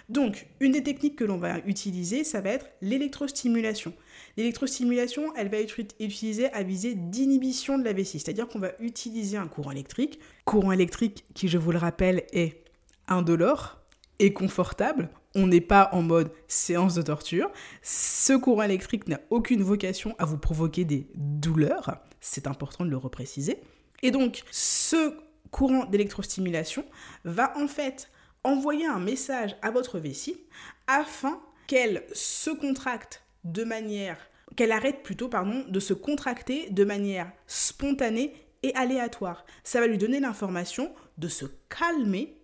Donc, 0.09 0.47
une 0.61 0.73
des 0.73 0.83
techniques 0.83 1.17
que 1.17 1.25
l'on 1.25 1.39
va 1.39 1.59
utiliser, 1.61 2.25
ça 2.25 2.41
va 2.41 2.51
être 2.51 2.67
l'électrostimulation. 2.83 3.95
L'électrostimulation, 4.37 5.35
elle 5.37 5.49
va 5.49 5.59
être 5.59 5.79
utilisée 5.79 6.53
à 6.53 6.63
visée 6.63 6.95
d'inhibition 6.95 7.79
de 7.79 7.85
la 7.85 7.93
vessie, 7.93 8.19
c'est-à-dire 8.19 8.49
qu'on 8.49 8.59
va 8.59 8.73
utiliser 8.81 9.37
un 9.37 9.49
courant 9.49 9.71
électrique. 9.71 10.19
Courant 10.45 10.73
électrique 10.73 11.25
qui, 11.35 11.49
je 11.49 11.59
vous 11.59 11.73
le 11.73 11.79
rappelle, 11.79 12.25
est 12.33 12.65
indolore 13.09 13.81
et 14.19 14.33
confortable. 14.33 15.09
On 15.35 15.47
n'est 15.47 15.61
pas 15.61 15.89
en 15.93 16.03
mode 16.03 16.31
séance 16.49 16.95
de 16.95 17.03
torture. 17.03 17.51
Ce 17.83 18.33
courant 18.33 18.63
électrique 18.63 19.09
n'a 19.09 19.21
aucune 19.31 19.63
vocation 19.63 20.15
à 20.19 20.25
vous 20.25 20.39
provoquer 20.39 20.85
des 20.85 21.07
douleurs. 21.15 21.97
C'est 22.21 22.47
important 22.47 22.85
de 22.85 22.91
le 22.91 22.97
repréciser. 22.97 23.59
Et 24.03 24.11
donc, 24.11 24.43
ce 24.51 25.17
courant 25.51 25.85
d'électrostimulation 25.85 26.85
va 27.25 27.57
en 27.57 27.69
fait 27.69 28.11
envoyer 28.45 28.87
un 28.87 28.99
message 28.99 29.57
à 29.63 29.71
votre 29.71 29.99
vessie 29.99 30.41
afin 30.87 31.41
qu'elle 31.67 32.05
se 32.13 32.51
contracte 32.51 33.23
de 33.45 33.65
manière 33.65 34.19
qu'elle 34.57 34.73
arrête 34.73 35.03
plutôt 35.03 35.29
pardon 35.29 35.65
de 35.67 35.81
se 35.81 35.95
contracter 35.95 36.69
de 36.71 36.85
manière 36.85 37.31
spontanée 37.47 38.35
et 38.63 38.75
aléatoire. 38.75 39.45
Ça 39.65 39.81
va 39.81 39.87
lui 39.87 39.99
donner 39.99 40.21
l'information 40.21 40.93
de 41.19 41.29
se 41.29 41.47
calmer 41.69 42.37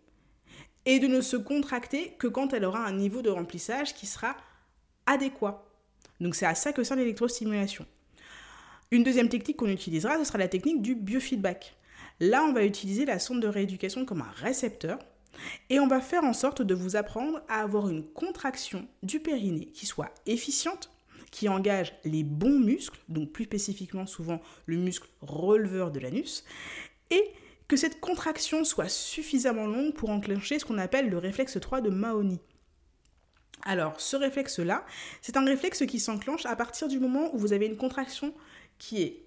et 0.84 0.98
de 0.98 1.06
ne 1.06 1.20
se 1.20 1.36
contracter 1.36 2.14
que 2.18 2.26
quand 2.26 2.52
elle 2.52 2.64
aura 2.64 2.84
un 2.84 2.92
niveau 2.92 3.22
de 3.22 3.30
remplissage 3.30 3.94
qui 3.94 4.06
sera 4.06 4.36
adéquat. 5.06 5.64
Donc 6.20 6.34
c'est 6.34 6.46
à 6.46 6.54
ça 6.54 6.72
que 6.72 6.84
sert 6.84 6.96
l'électrostimulation. 6.96 7.86
Une 8.90 9.04
deuxième 9.04 9.28
technique 9.28 9.58
qu'on 9.58 9.68
utilisera, 9.68 10.16
ce 10.18 10.24
sera 10.24 10.38
la 10.38 10.48
technique 10.48 10.80
du 10.80 10.94
biofeedback. 10.94 11.76
Là, 12.20 12.42
on 12.44 12.52
va 12.52 12.64
utiliser 12.64 13.04
la 13.04 13.18
sonde 13.18 13.40
de 13.40 13.48
rééducation 13.48 14.04
comme 14.04 14.22
un 14.22 14.32
récepteur 14.36 14.98
et 15.70 15.78
on 15.78 15.86
va 15.86 16.00
faire 16.00 16.24
en 16.24 16.32
sorte 16.32 16.62
de 16.62 16.74
vous 16.74 16.96
apprendre 16.96 17.42
à 17.48 17.60
avoir 17.60 17.88
une 17.88 18.04
contraction 18.04 18.88
du 19.02 19.20
périnée 19.20 19.66
qui 19.66 19.86
soit 19.86 20.12
efficiente, 20.26 20.90
qui 21.30 21.48
engage 21.48 21.94
les 22.04 22.24
bons 22.24 22.58
muscles, 22.58 22.98
donc 23.08 23.32
plus 23.32 23.44
spécifiquement 23.44 24.06
souvent 24.06 24.40
le 24.66 24.76
muscle 24.76 25.08
releveur 25.20 25.90
de 25.90 26.00
l'anus, 26.00 26.44
et 27.10 27.22
que 27.68 27.76
cette 27.76 28.00
contraction 28.00 28.64
soit 28.64 28.88
suffisamment 28.88 29.66
longue 29.66 29.94
pour 29.94 30.10
enclencher 30.10 30.58
ce 30.58 30.64
qu'on 30.64 30.78
appelle 30.78 31.10
le 31.10 31.18
réflexe 31.18 31.58
3 31.60 31.80
de 31.82 31.90
Mahoney. 31.90 32.40
Alors, 33.62 34.00
ce 34.00 34.16
réflexe-là, 34.16 34.86
c'est 35.20 35.36
un 35.36 35.44
réflexe 35.44 35.84
qui 35.86 36.00
s'enclenche 36.00 36.46
à 36.46 36.56
partir 36.56 36.88
du 36.88 36.98
moment 36.98 37.34
où 37.34 37.38
vous 37.38 37.52
avez 37.52 37.66
une 37.66 37.76
contraction 37.76 38.32
qui 38.78 39.02
est 39.02 39.24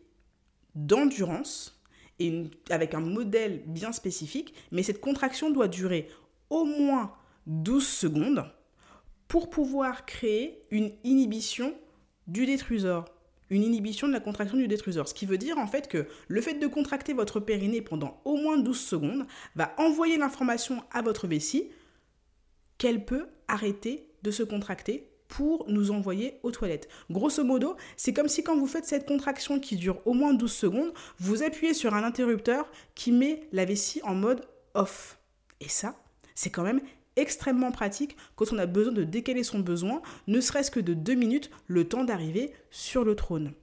d'endurance, 0.74 1.80
et 2.20 2.44
avec 2.70 2.94
un 2.94 3.00
modèle 3.00 3.64
bien 3.66 3.92
spécifique, 3.92 4.54
mais 4.72 4.84
cette 4.84 5.02
contraction 5.02 5.50
doit 5.50 5.68
durer 5.68 6.08
au 6.50 6.66
moins 6.66 7.14
12 7.48 7.86
secondes 7.86 8.46
pour 9.28 9.50
pouvoir 9.50 10.06
créer 10.06 10.62
une 10.72 10.92
inhibition 11.04 11.74
du 12.32 12.46
détrusor, 12.46 13.06
une 13.50 13.64
inhibition 13.64 14.08
de 14.08 14.14
la 14.14 14.22
contraction 14.22 14.58
du 14.58 14.68
détrusor. 14.68 15.08
Ce 15.08 15.14
qui 15.14 15.26
veut 15.26 15.38
dire 15.38 15.58
en 15.58 15.68
fait 15.68 15.88
que 15.88 16.08
le 16.28 16.42
fait 16.42 16.54
de 16.54 16.68
contracter 16.68 17.14
votre 17.14 17.40
périnée 17.40 17.82
pendant 17.82 18.22
au 18.24 18.38
moins 18.38 18.58
12 18.58 18.80
secondes 18.80 19.28
va 19.56 19.74
envoyer 19.78 20.18
l'information 20.18 20.82
à 20.92 21.02
votre 21.02 21.28
vessie 21.28 21.70
qu'elle 22.78 23.04
peut 23.06 23.28
arrêter 23.48 24.08
de 24.24 24.32
se 24.32 24.44
contracter 24.44 25.10
pour 25.28 25.70
nous 25.70 25.92
envoyer 25.92 26.40
aux 26.44 26.52
toilettes. 26.52 26.90
Grosso 27.10 27.44
modo, 27.44 27.76
c'est 27.96 28.14
comme 28.14 28.28
si 28.28 28.44
quand 28.44 28.58
vous 28.58 28.68
faites 28.68 28.86
cette 28.86 29.08
contraction 29.08 29.60
qui 29.60 29.76
dure 29.76 30.02
au 30.06 30.14
moins 30.14 30.34
12 30.34 30.52
secondes, 30.52 30.94
vous 31.20 31.44
appuyez 31.44 31.74
sur 31.74 31.94
un 31.94 32.04
interrupteur 32.04 32.70
qui 32.96 33.12
met 33.12 33.48
la 33.52 33.66
vessie 33.66 34.02
en 34.04 34.16
mode 34.16 34.46
off. 34.74 35.20
Et 35.60 35.70
ça, 35.70 35.96
c'est 36.36 36.50
quand 36.50 36.64
même 36.64 36.82
extrêmement 37.16 37.72
pratique 37.72 38.16
quand 38.36 38.54
on 38.54 38.58
a 38.58 38.66
besoin 38.66 38.94
de 38.94 39.04
décaler 39.04 39.44
son 39.44 39.60
besoin, 39.60 40.02
ne 40.28 40.42
serait-ce 40.42 40.72
que 40.72 40.80
de 40.80 40.94
deux 40.94 41.16
minutes, 41.16 41.52
le 41.68 41.88
temps 41.88 42.04
d'arriver 42.04 42.54
sur 42.70 43.04
le 43.04 43.16
trône. 43.16 43.54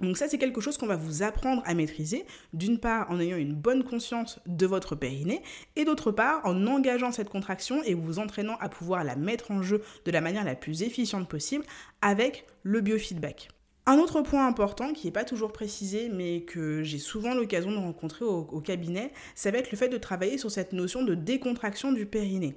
Donc 0.00 0.16
ça, 0.16 0.28
c'est 0.28 0.38
quelque 0.38 0.60
chose 0.60 0.78
qu'on 0.78 0.86
va 0.86 0.96
vous 0.96 1.22
apprendre 1.22 1.62
à 1.66 1.74
maîtriser, 1.74 2.24
d'une 2.54 2.78
part 2.78 3.10
en 3.10 3.20
ayant 3.20 3.36
une 3.36 3.54
bonne 3.54 3.84
conscience 3.84 4.40
de 4.46 4.66
votre 4.66 4.94
périnée, 4.94 5.42
et 5.76 5.84
d'autre 5.84 6.10
part 6.10 6.40
en 6.44 6.66
engageant 6.66 7.12
cette 7.12 7.28
contraction 7.28 7.82
et 7.84 7.94
vous 7.94 8.18
entraînant 8.18 8.56
à 8.60 8.68
pouvoir 8.68 9.04
la 9.04 9.16
mettre 9.16 9.50
en 9.50 9.62
jeu 9.62 9.82
de 10.06 10.10
la 10.10 10.22
manière 10.22 10.44
la 10.44 10.54
plus 10.54 10.82
efficiente 10.82 11.28
possible 11.28 11.64
avec 12.00 12.46
le 12.62 12.80
biofeedback. 12.80 13.50
Un 13.86 13.98
autre 13.98 14.20
point 14.22 14.46
important 14.46 14.92
qui 14.92 15.06
n'est 15.06 15.12
pas 15.12 15.24
toujours 15.24 15.52
précisé, 15.52 16.08
mais 16.10 16.42
que 16.42 16.82
j'ai 16.82 16.98
souvent 16.98 17.34
l'occasion 17.34 17.72
de 17.72 17.78
rencontrer 17.78 18.24
au, 18.24 18.60
cabinet, 18.60 19.12
ça 19.34 19.50
va 19.50 19.58
être 19.58 19.70
le 19.70 19.78
fait 19.78 19.88
de 19.88 19.96
travailler 19.96 20.38
sur 20.38 20.50
cette 20.50 20.72
notion 20.72 21.02
de 21.02 21.14
décontraction 21.14 21.92
du 21.92 22.06
périnée. 22.06 22.56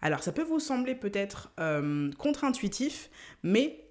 Alors 0.00 0.22
ça 0.22 0.32
peut 0.32 0.44
vous 0.44 0.60
sembler 0.60 0.94
peut-être 0.94 1.52
euh, 1.60 2.10
contre-intuitif, 2.12 3.10
mais 3.42 3.84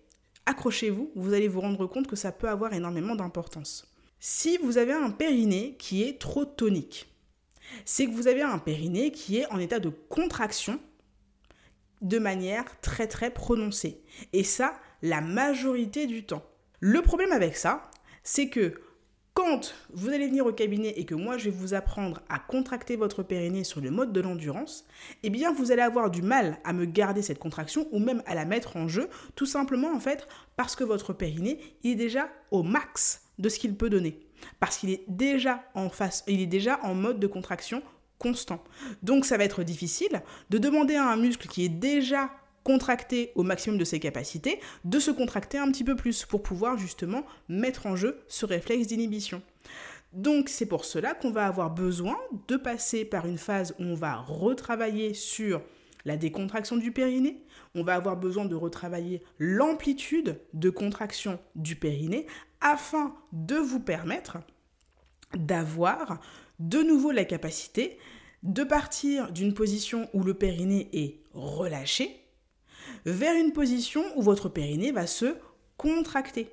accrochez-vous, 0.46 1.12
vous 1.16 1.34
allez 1.34 1.48
vous 1.48 1.62
rendre 1.62 1.86
compte 1.86 2.08
que 2.08 2.16
ça 2.16 2.32
peut 2.32 2.50
avoir 2.50 2.74
énormément 2.74 3.16
d'importance. 3.16 3.94
Si 4.20 4.58
vous 4.58 4.78
avez 4.78 4.94
un 4.94 5.12
périnée 5.12 5.76
qui 5.78 6.04
est 6.04 6.20
trop 6.20 6.46
tonique, 6.46 7.14
c'est 7.86 8.06
que 8.06 8.12
vous 8.12 8.28
avez 8.28 8.42
un 8.42 8.58
périnée 8.58 9.12
qui 9.12 9.38
est 9.38 9.52
en 9.52 9.60
état 9.60 9.80
de 9.80 9.90
contraction 9.90 10.80
de 12.02 12.18
manière 12.18 12.80
très 12.82 13.08
très 13.08 13.32
prononcée. 13.32 14.02
Et 14.34 14.44
ça, 14.44 14.74
la 15.02 15.22
majorité 15.22 16.08
du 16.08 16.26
temps. 16.26 16.44
Le 16.80 17.02
problème 17.02 17.32
avec 17.32 17.58
ça, 17.58 17.90
c'est 18.24 18.50
que 18.50 18.76
quand 19.34 19.74
vous 19.94 20.10
allez 20.10 20.28
venir 20.28 20.46
au 20.46 20.52
cabinet 20.52 20.90
et 20.98 21.06
que 21.06 21.16
moi 21.16 21.38
je 21.38 21.46
vais 21.46 21.56
vous 21.56 21.74
apprendre 21.74 22.22
à 22.30 22.40
contracter 22.40 22.96
votre 22.96 23.24
périnée 23.24 23.64
sur 23.64 23.80
le 23.80 23.92
mode 23.92 24.12
de 24.12 24.22
l'endurance, 24.22 24.86
eh 25.24 25.30
bien 25.30 25.54
vous 25.54 25.72
allez 25.72 25.82
avoir 25.82 26.10
du 26.10 26.22
mal 26.22 26.58
à 26.64 26.74
me 26.74 26.86
garder 26.86 27.22
cette 27.22 27.40
contraction 27.40 27.88
ou 27.92 28.00
même 28.00 28.22
à 28.26 28.36
la 28.36 28.46
mettre 28.46 28.76
en 28.76 28.88
jeu, 28.88 29.10
tout 29.36 29.46
simplement 29.46 29.94
en 29.94 30.00
fait 30.00 30.28
parce 30.56 30.76
que 30.76 30.84
votre 30.84 31.14
périnée 31.14 31.60
est 31.84 31.96
déjà 31.96 32.30
au 32.52 32.64
max 32.64 33.24
de 33.40 33.50
ce 33.50 33.60
qu'il 33.60 33.76
peut 33.76 33.90
donner. 33.90 34.20
Parce 34.60 34.78
qu'il 34.78 34.90
est 34.90 35.04
déjà 35.08 35.64
en 35.74 35.90
face, 35.90 36.24
il 36.28 36.42
est 36.42 36.48
déjà 36.48 36.80
en 36.84 36.94
mode 36.94 37.20
de 37.20 37.28
contraction 37.28 37.82
constant. 38.18 38.62
Donc 39.04 39.26
ça 39.26 39.38
va 39.38 39.46
être 39.46 39.64
difficile 39.64 40.22
de 40.50 40.58
demander 40.58 40.96
à 40.96 41.10
un 41.10 41.18
muscle 41.18 41.48
qui 41.48 41.66
est 41.66 41.70
déjà 41.70 42.30
contracter 42.70 43.32
au 43.34 43.42
maximum 43.42 43.80
de 43.80 43.84
ses 43.84 44.00
capacités, 44.00 44.60
de 44.86 45.00
se 45.00 45.10
contracter 45.10 45.58
un 45.58 45.72
petit 45.72 45.84
peu 45.84 45.96
plus 45.96 46.24
pour 46.24 46.44
pouvoir 46.44 46.78
justement 46.78 47.24
mettre 47.48 47.88
en 47.88 47.96
jeu 47.96 48.22
ce 48.28 48.46
réflexe 48.46 48.86
d'inhibition. 48.86 49.42
Donc 50.14 50.50
c'est 50.50 50.68
pour 50.68 50.86
cela 50.86 51.16
qu'on 51.16 51.32
va 51.32 51.48
avoir 51.48 51.72
besoin 51.72 52.16
de 52.48 52.58
passer 52.58 53.06
par 53.06 53.26
une 53.26 53.40
phase 53.40 53.74
où 53.80 53.84
on 53.86 53.96
va 53.96 54.18
retravailler 54.18 55.16
sur 55.16 55.64
la 56.06 56.16
décontraction 56.16 56.78
du 56.78 56.92
périnée, 56.92 57.44
on 57.74 57.82
va 57.82 57.96
avoir 57.96 58.18
besoin 58.18 58.46
de 58.46 58.54
retravailler 58.54 59.24
l'amplitude 59.40 60.40
de 60.54 60.70
contraction 60.70 61.40
du 61.56 61.76
périnée 61.76 62.28
afin 62.62 63.16
de 63.32 63.56
vous 63.56 63.80
permettre 63.80 64.38
d'avoir 65.36 66.20
de 66.60 66.84
nouveau 66.84 67.10
la 67.10 67.26
capacité 67.26 67.98
de 68.44 68.64
partir 68.64 69.32
d'une 69.32 69.56
position 69.56 70.08
où 70.14 70.24
le 70.24 70.36
périnée 70.36 70.88
est 70.94 71.16
relâché 71.34 72.19
vers 73.06 73.36
une 73.36 73.54
position 73.54 74.04
où 74.16 74.22
votre 74.22 74.50
périnée 74.50 74.92
va 74.92 75.08
se 75.08 75.36
contracter. 75.78 76.50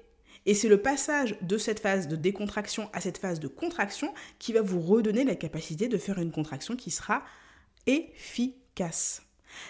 Et 0.47 0.55
c'est 0.55 0.69
le 0.69 0.81
passage 0.81 1.37
de 1.43 1.59
cette 1.59 1.81
phase 1.81 2.07
de 2.07 2.15
décontraction 2.15 2.89
à 2.93 3.01
cette 3.01 3.19
phase 3.19 3.41
de 3.41 3.49
contraction 3.49 4.15
qui 4.39 4.53
va 4.53 4.63
vous 4.63 4.81
redonner 4.81 5.25
la 5.25 5.35
capacité 5.35 5.89
de 5.89 5.99
faire 5.99 6.19
une 6.19 6.31
contraction 6.31 6.77
qui 6.77 6.93
sera 6.93 7.25
efficace. 7.87 9.26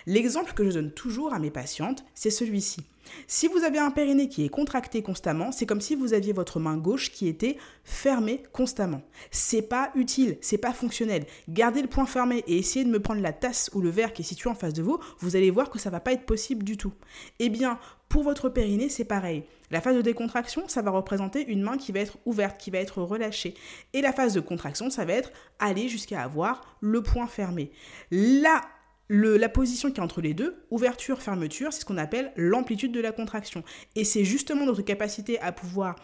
L'exemple 0.06 0.52
que 0.52 0.64
je 0.64 0.70
donne 0.70 0.92
toujours 0.92 1.34
à 1.34 1.38
mes 1.38 1.50
patientes, 1.50 2.04
c'est 2.14 2.30
celui-ci. 2.30 2.80
Si 3.26 3.48
vous 3.48 3.64
avez 3.64 3.78
un 3.78 3.90
périnée 3.90 4.28
qui 4.28 4.44
est 4.44 4.48
contracté 4.48 5.02
constamment, 5.02 5.52
c'est 5.52 5.66
comme 5.66 5.80
si 5.80 5.94
vous 5.94 6.12
aviez 6.12 6.32
votre 6.32 6.60
main 6.60 6.76
gauche 6.76 7.10
qui 7.12 7.28
était 7.28 7.56
fermée 7.84 8.42
constamment. 8.52 9.02
C'est 9.30 9.62
pas 9.62 9.90
utile, 9.94 10.38
c'est 10.40 10.58
pas 10.58 10.72
fonctionnel. 10.72 11.24
Gardez 11.48 11.82
le 11.82 11.88
point 11.88 12.06
fermé 12.06 12.44
et 12.46 12.58
essayez 12.58 12.84
de 12.84 12.90
me 12.90 13.00
prendre 13.00 13.20
la 13.20 13.32
tasse 13.32 13.70
ou 13.74 13.80
le 13.80 13.90
verre 13.90 14.12
qui 14.12 14.22
est 14.22 14.24
situé 14.24 14.50
en 14.50 14.54
face 14.54 14.72
de 14.74 14.82
vous, 14.82 14.98
vous 15.20 15.36
allez 15.36 15.50
voir 15.50 15.70
que 15.70 15.78
ça 15.78 15.90
va 15.90 16.00
pas 16.00 16.12
être 16.12 16.26
possible 16.26 16.64
du 16.64 16.76
tout. 16.76 16.92
Eh 17.38 17.48
bien, 17.48 17.78
pour 18.08 18.22
votre 18.22 18.48
périnée, 18.48 18.88
c'est 18.88 19.04
pareil. 19.04 19.44
La 19.70 19.80
phase 19.80 19.96
de 19.96 20.02
décontraction, 20.02 20.68
ça 20.68 20.82
va 20.82 20.92
représenter 20.92 21.44
une 21.46 21.62
main 21.62 21.76
qui 21.76 21.90
va 21.90 22.00
être 22.00 22.18
ouverte, 22.24 22.58
qui 22.58 22.70
va 22.70 22.78
être 22.78 23.02
relâchée. 23.02 23.54
Et 23.92 24.00
la 24.00 24.12
phase 24.12 24.32
de 24.32 24.40
contraction, 24.40 24.90
ça 24.90 25.04
va 25.04 25.14
être 25.14 25.32
aller 25.58 25.88
jusqu'à 25.88 26.22
avoir 26.22 26.76
le 26.80 27.02
point 27.02 27.26
fermé. 27.26 27.72
Là 28.12 28.62
la 29.08 29.48
position 29.48 29.90
qui 29.90 30.00
est 30.00 30.04
entre 30.04 30.20
les 30.20 30.34
deux, 30.34 30.56
ouverture, 30.70 31.22
fermeture, 31.22 31.72
c'est 31.72 31.80
ce 31.80 31.84
qu'on 31.84 31.96
appelle 31.96 32.32
l'amplitude 32.36 32.92
de 32.92 33.00
la 33.00 33.12
contraction. 33.12 33.62
Et 33.94 34.04
c'est 34.04 34.24
justement 34.24 34.66
notre 34.66 34.82
capacité 34.82 35.38
à 35.40 35.52
pouvoir 35.52 35.96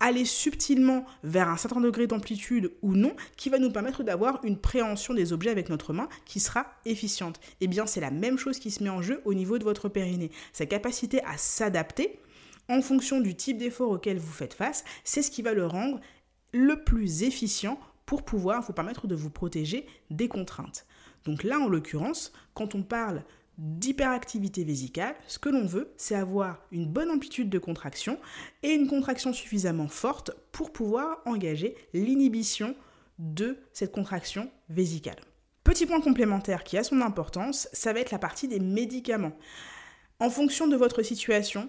aller 0.00 0.24
subtilement 0.24 1.06
vers 1.22 1.48
un 1.48 1.56
certain 1.56 1.80
degré 1.80 2.06
d'amplitude 2.06 2.72
ou 2.82 2.94
non 2.94 3.14
qui 3.36 3.48
va 3.48 3.58
nous 3.58 3.70
permettre 3.70 4.02
d'avoir 4.02 4.44
une 4.44 4.58
préhension 4.58 5.14
des 5.14 5.32
objets 5.32 5.50
avec 5.50 5.68
notre 5.68 5.92
main 5.92 6.08
qui 6.24 6.40
sera 6.40 6.66
efficiente. 6.84 7.40
Eh 7.60 7.66
bien, 7.66 7.86
c'est 7.86 8.00
la 8.00 8.10
même 8.10 8.38
chose 8.38 8.58
qui 8.58 8.70
se 8.70 8.82
met 8.82 8.90
en 8.90 9.02
jeu 9.02 9.22
au 9.24 9.34
niveau 9.34 9.58
de 9.58 9.64
votre 9.64 9.88
périnée. 9.88 10.30
Sa 10.52 10.66
capacité 10.66 11.22
à 11.24 11.36
s'adapter 11.36 12.20
en 12.68 12.82
fonction 12.82 13.20
du 13.20 13.34
type 13.34 13.58
d'effort 13.58 13.90
auquel 13.90 14.18
vous 14.18 14.32
faites 14.32 14.54
face, 14.54 14.84
c'est 15.04 15.22
ce 15.22 15.30
qui 15.30 15.42
va 15.42 15.54
le 15.54 15.66
rendre 15.66 16.00
le 16.52 16.82
plus 16.82 17.22
efficient 17.22 17.78
pour 18.06 18.24
pouvoir 18.24 18.62
vous 18.62 18.72
permettre 18.72 19.06
de 19.06 19.14
vous 19.14 19.30
protéger 19.30 19.86
des 20.10 20.28
contraintes. 20.28 20.86
Donc 21.26 21.42
là, 21.42 21.58
en 21.58 21.68
l'occurrence, 21.68 22.32
quand 22.54 22.74
on 22.74 22.82
parle 22.82 23.22
d'hyperactivité 23.58 24.64
vésicale, 24.64 25.16
ce 25.26 25.38
que 25.38 25.48
l'on 25.48 25.66
veut, 25.66 25.92
c'est 25.96 26.14
avoir 26.14 26.60
une 26.70 26.86
bonne 26.86 27.10
amplitude 27.10 27.50
de 27.50 27.58
contraction 27.58 28.18
et 28.62 28.72
une 28.72 28.86
contraction 28.86 29.32
suffisamment 29.32 29.88
forte 29.88 30.30
pour 30.52 30.72
pouvoir 30.72 31.18
engager 31.24 31.74
l'inhibition 31.92 32.74
de 33.18 33.58
cette 33.72 33.92
contraction 33.92 34.50
vésicale. 34.68 35.16
Petit 35.64 35.86
point 35.86 36.00
complémentaire 36.00 36.64
qui 36.64 36.78
a 36.78 36.84
son 36.84 37.00
importance, 37.00 37.68
ça 37.72 37.92
va 37.92 38.00
être 38.00 38.12
la 38.12 38.18
partie 38.18 38.46
des 38.46 38.60
médicaments. 38.60 39.36
En 40.20 40.30
fonction 40.30 40.68
de 40.68 40.76
votre 40.76 41.02
situation, 41.02 41.68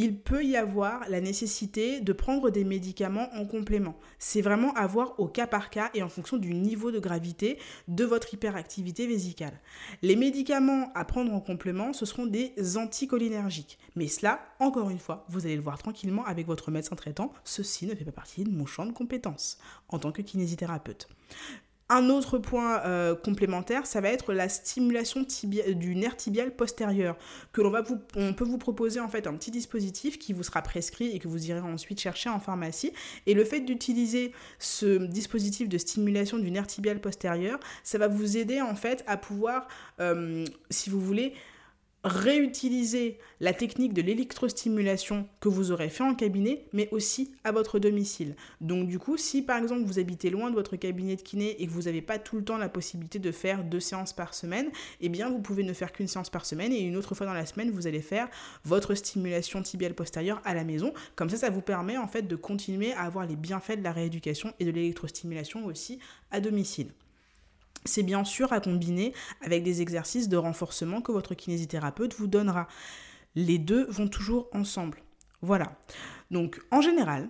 il 0.00 0.16
peut 0.16 0.44
y 0.44 0.56
avoir 0.56 1.08
la 1.08 1.20
nécessité 1.20 2.00
de 2.00 2.12
prendre 2.12 2.50
des 2.50 2.62
médicaments 2.62 3.28
en 3.34 3.44
complément. 3.44 3.98
C'est 4.20 4.42
vraiment 4.42 4.72
à 4.74 4.86
voir 4.86 5.18
au 5.18 5.26
cas 5.26 5.48
par 5.48 5.70
cas 5.70 5.90
et 5.92 6.04
en 6.04 6.08
fonction 6.08 6.36
du 6.36 6.54
niveau 6.54 6.92
de 6.92 7.00
gravité 7.00 7.58
de 7.88 8.04
votre 8.04 8.32
hyperactivité 8.32 9.08
vésicale. 9.08 9.58
Les 10.02 10.14
médicaments 10.14 10.92
à 10.94 11.04
prendre 11.04 11.34
en 11.34 11.40
complément, 11.40 11.92
ce 11.92 12.06
seront 12.06 12.26
des 12.26 12.54
anticholinergiques. 12.76 13.76
Mais 13.96 14.06
cela, 14.06 14.38
encore 14.60 14.90
une 14.90 15.00
fois, 15.00 15.26
vous 15.30 15.46
allez 15.46 15.56
le 15.56 15.62
voir 15.62 15.78
tranquillement 15.78 16.24
avec 16.26 16.46
votre 16.46 16.70
médecin 16.70 16.94
traitant, 16.94 17.32
ceci 17.42 17.84
ne 17.84 17.96
fait 17.96 18.04
pas 18.04 18.12
partie 18.12 18.44
de 18.44 18.50
mon 18.52 18.66
champ 18.66 18.86
de 18.86 18.92
compétences 18.92 19.58
en 19.88 19.98
tant 19.98 20.12
que 20.12 20.22
kinésithérapeute. 20.22 21.08
Un 21.90 22.10
autre 22.10 22.36
point 22.36 22.82
euh, 22.84 23.14
complémentaire, 23.14 23.86
ça 23.86 24.02
va 24.02 24.10
être 24.10 24.34
la 24.34 24.50
stimulation 24.50 25.24
du 25.74 25.94
nerf 25.94 26.16
tibial 26.16 26.54
postérieur, 26.54 27.16
que 27.52 27.62
l'on 27.62 27.72
on 28.14 28.34
peut 28.34 28.44
vous 28.44 28.58
proposer 28.58 29.00
en 29.00 29.08
fait 29.08 29.26
un 29.26 29.34
petit 29.34 29.50
dispositif 29.50 30.18
qui 30.18 30.34
vous 30.34 30.42
sera 30.42 30.60
prescrit 30.60 31.06
et 31.14 31.18
que 31.18 31.28
vous 31.28 31.46
irez 31.46 31.60
ensuite 31.60 31.98
chercher 31.98 32.28
en 32.28 32.40
pharmacie. 32.40 32.92
Et 33.26 33.32
le 33.32 33.44
fait 33.44 33.60
d'utiliser 33.60 34.32
ce 34.58 35.06
dispositif 35.06 35.68
de 35.68 35.78
stimulation 35.78 36.38
du 36.38 36.50
nerf 36.50 36.66
tibial 36.66 37.00
postérieur, 37.00 37.58
ça 37.82 37.96
va 37.96 38.08
vous 38.08 38.36
aider 38.36 38.60
en 38.60 38.74
fait 38.74 39.02
à 39.06 39.16
pouvoir, 39.16 39.66
euh, 40.00 40.44
si 40.68 40.90
vous 40.90 41.00
voulez, 41.00 41.32
réutiliser 42.04 43.18
la 43.40 43.52
technique 43.52 43.92
de 43.92 44.02
l'électrostimulation 44.02 45.26
que 45.40 45.48
vous 45.48 45.72
aurez 45.72 45.88
fait 45.88 46.04
en 46.04 46.14
cabinet, 46.14 46.64
mais 46.72 46.88
aussi 46.92 47.32
à 47.44 47.52
votre 47.52 47.78
domicile. 47.78 48.36
Donc 48.60 48.86
du 48.86 48.98
coup, 48.98 49.16
si 49.16 49.42
par 49.42 49.58
exemple 49.58 49.82
vous 49.82 49.98
habitez 49.98 50.30
loin 50.30 50.50
de 50.50 50.54
votre 50.54 50.76
cabinet 50.76 51.16
de 51.16 51.22
kiné 51.22 51.60
et 51.60 51.66
que 51.66 51.72
vous 51.72 51.82
n'avez 51.82 52.02
pas 52.02 52.18
tout 52.18 52.36
le 52.36 52.44
temps 52.44 52.56
la 52.56 52.68
possibilité 52.68 53.18
de 53.18 53.32
faire 53.32 53.64
deux 53.64 53.80
séances 53.80 54.12
par 54.12 54.34
semaine, 54.34 54.70
eh 55.00 55.08
bien 55.08 55.28
vous 55.28 55.40
pouvez 55.40 55.64
ne 55.64 55.72
faire 55.72 55.92
qu'une 55.92 56.08
séance 56.08 56.30
par 56.30 56.46
semaine 56.46 56.72
et 56.72 56.80
une 56.80 56.96
autre 56.96 57.14
fois 57.14 57.26
dans 57.26 57.32
la 57.32 57.46
semaine, 57.46 57.70
vous 57.70 57.86
allez 57.86 58.02
faire 58.02 58.28
votre 58.64 58.94
stimulation 58.94 59.62
tibiale 59.62 59.94
postérieure 59.94 60.40
à 60.44 60.54
la 60.54 60.64
maison. 60.64 60.92
Comme 61.16 61.30
ça, 61.30 61.36
ça 61.36 61.50
vous 61.50 61.62
permet 61.62 61.96
en 61.96 62.06
fait 62.06 62.22
de 62.22 62.36
continuer 62.36 62.92
à 62.92 63.02
avoir 63.02 63.26
les 63.26 63.36
bienfaits 63.36 63.78
de 63.78 63.82
la 63.82 63.92
rééducation 63.92 64.52
et 64.60 64.64
de 64.64 64.70
l'électrostimulation 64.70 65.66
aussi 65.66 65.98
à 66.30 66.40
domicile 66.40 66.88
c'est 67.84 68.02
bien 68.02 68.24
sûr 68.24 68.52
à 68.52 68.60
combiner 68.60 69.12
avec 69.40 69.62
des 69.62 69.82
exercices 69.82 70.28
de 70.28 70.36
renforcement 70.36 71.00
que 71.00 71.12
votre 71.12 71.34
kinésithérapeute 71.34 72.14
vous 72.14 72.26
donnera. 72.26 72.68
Les 73.34 73.58
deux 73.58 73.86
vont 73.86 74.08
toujours 74.08 74.48
ensemble. 74.52 75.02
Voilà. 75.42 75.78
Donc 76.30 76.60
en 76.70 76.80
général, 76.80 77.28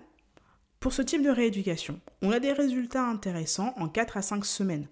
pour 0.79 0.93
ce 0.93 1.01
type 1.01 1.23
de 1.23 1.29
rééducation, 1.29 1.99
on 2.21 2.31
a 2.31 2.39
des 2.39 2.53
résultats 2.53 3.05
intéressants 3.05 3.73
en 3.77 3.87
4 3.89 4.17
à 4.17 4.21
5 4.21 4.45
semaines. 4.45 4.87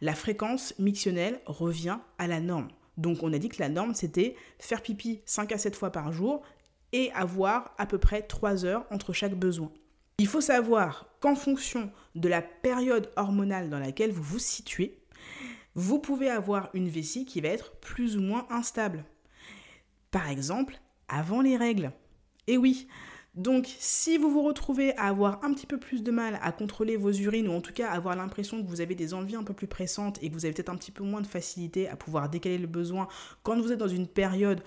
La 0.00 0.14
fréquence 0.14 0.74
mictionnelle 0.78 1.40
revient 1.46 1.98
à 2.18 2.26
la 2.26 2.40
norme. 2.40 2.68
Donc 2.96 3.22
on 3.22 3.32
a 3.32 3.38
dit 3.38 3.48
que 3.48 3.60
la 3.60 3.68
norme 3.68 3.94
c'était 3.94 4.36
faire 4.58 4.82
pipi 4.82 5.20
5 5.26 5.52
à 5.52 5.58
7 5.58 5.74
fois 5.74 5.90
par 5.90 6.12
jour 6.12 6.42
et 6.92 7.10
avoir 7.12 7.74
à 7.78 7.86
peu 7.86 7.98
près 7.98 8.22
3 8.22 8.64
heures 8.64 8.86
entre 8.90 9.12
chaque 9.12 9.34
besoin. 9.34 9.72
Il 10.18 10.28
faut 10.28 10.40
savoir 10.40 11.08
qu'en 11.20 11.34
fonction 11.34 11.90
de 12.14 12.28
la 12.28 12.42
période 12.42 13.10
hormonale 13.16 13.70
dans 13.70 13.78
laquelle 13.78 14.12
vous 14.12 14.22
vous 14.22 14.38
situez, 14.38 15.01
vous 15.74 15.98
pouvez 15.98 16.30
avoir 16.30 16.70
une 16.74 16.88
vessie 16.88 17.24
qui 17.24 17.40
va 17.40 17.48
être 17.48 17.76
plus 17.76 18.16
ou 18.16 18.20
moins 18.20 18.46
instable. 18.50 19.04
Par 20.10 20.28
exemple, 20.28 20.80
avant 21.08 21.40
les 21.40 21.56
règles. 21.56 21.92
Et 22.46 22.58
oui, 22.58 22.88
donc 23.34 23.66
si 23.78 24.18
vous 24.18 24.30
vous 24.30 24.42
retrouvez 24.42 24.94
à 24.98 25.04
avoir 25.04 25.42
un 25.42 25.54
petit 25.54 25.66
peu 25.66 25.78
plus 25.78 26.02
de 26.02 26.10
mal 26.10 26.38
à 26.42 26.52
contrôler 26.52 26.96
vos 26.96 27.12
urines, 27.12 27.48
ou 27.48 27.52
en 27.52 27.62
tout 27.62 27.72
cas 27.72 27.88
avoir 27.88 28.14
l'impression 28.14 28.62
que 28.62 28.68
vous 28.68 28.82
avez 28.82 28.94
des 28.94 29.14
envies 29.14 29.36
un 29.36 29.44
peu 29.44 29.54
plus 29.54 29.66
pressantes 29.66 30.22
et 30.22 30.28
que 30.28 30.34
vous 30.34 30.44
avez 30.44 30.52
peut-être 30.52 30.68
un 30.68 30.76
petit 30.76 30.90
peu 30.90 31.04
moins 31.04 31.22
de 31.22 31.26
facilité 31.26 31.88
à 31.88 31.96
pouvoir 31.96 32.28
décaler 32.28 32.58
le 32.58 32.66
besoin 32.66 33.08
quand 33.42 33.58
vous 33.58 33.72
êtes 33.72 33.78
dans 33.78 33.88
une 33.88 34.06
période 34.06 34.62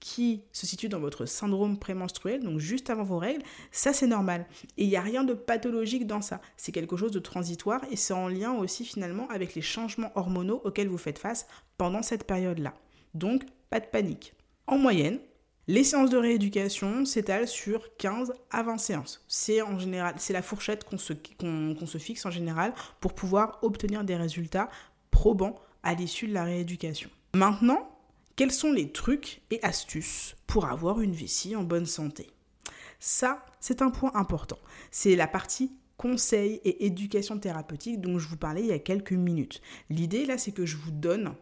qui 0.00 0.42
se 0.52 0.66
situe 0.66 0.88
dans 0.88 1.00
votre 1.00 1.26
syndrome 1.26 1.78
prémenstruel, 1.78 2.42
donc 2.42 2.58
juste 2.58 2.90
avant 2.90 3.04
vos 3.04 3.18
règles, 3.18 3.42
ça 3.72 3.92
c'est 3.92 4.06
normal. 4.06 4.46
Et 4.76 4.84
il 4.84 4.88
n'y 4.88 4.96
a 4.96 5.00
rien 5.00 5.24
de 5.24 5.34
pathologique 5.34 6.06
dans 6.06 6.22
ça. 6.22 6.40
C'est 6.56 6.72
quelque 6.72 6.96
chose 6.96 7.12
de 7.12 7.18
transitoire 7.18 7.80
et 7.90 7.96
c'est 7.96 8.14
en 8.14 8.28
lien 8.28 8.52
aussi 8.52 8.84
finalement 8.84 9.28
avec 9.28 9.54
les 9.54 9.62
changements 9.62 10.12
hormonaux 10.14 10.60
auxquels 10.64 10.88
vous 10.88 10.98
faites 10.98 11.18
face 11.18 11.46
pendant 11.76 12.02
cette 12.02 12.24
période-là. 12.24 12.74
Donc, 13.14 13.44
pas 13.70 13.80
de 13.80 13.86
panique. 13.86 14.34
En 14.66 14.78
moyenne, 14.78 15.18
les 15.66 15.84
séances 15.84 16.10
de 16.10 16.16
rééducation 16.16 17.04
s'étalent 17.04 17.46
sur 17.46 17.94
15 17.96 18.32
à 18.50 18.62
20 18.62 18.78
séances. 18.78 19.24
C'est 19.28 19.60
en 19.60 19.78
général, 19.78 20.14
c'est 20.16 20.32
la 20.32 20.42
fourchette 20.42 20.84
qu'on 20.84 20.96
se, 20.96 21.12
qu'on 21.12 21.86
se 21.86 21.98
fixe 21.98 22.24
en 22.24 22.30
général 22.30 22.72
pour 23.00 23.14
pouvoir 23.14 23.58
obtenir 23.62 24.04
des 24.04 24.16
résultats 24.16 24.70
probants 25.10 25.56
à 25.82 25.94
l'issue 25.94 26.26
de 26.26 26.32
la 26.32 26.44
rééducation. 26.44 27.10
Maintenant, 27.34 27.97
quels 28.38 28.52
sont 28.52 28.72
les 28.72 28.92
trucs 28.92 29.42
et 29.50 29.60
astuces 29.64 30.36
pour 30.46 30.66
avoir 30.66 31.00
une 31.00 31.12
vessie 31.12 31.56
en 31.56 31.64
bonne 31.64 31.86
santé? 31.86 32.30
Ça, 33.00 33.44
c'est 33.58 33.82
un 33.82 33.90
point 33.90 34.12
important. 34.14 34.60
C'est 34.92 35.16
la 35.16 35.26
partie 35.26 35.72
conseil 35.96 36.60
et 36.64 36.86
éducation 36.86 37.36
thérapeutique 37.40 38.00
dont 38.00 38.20
je 38.20 38.28
vous 38.28 38.36
parlais 38.36 38.60
il 38.60 38.68
y 38.68 38.72
a 38.72 38.78
quelques 38.78 39.10
minutes. 39.10 39.60
L'idée 39.90 40.24
là, 40.24 40.38
c'est 40.38 40.52
que 40.52 40.66
je 40.66 40.76
vous 40.76 40.92
donne 40.92 41.34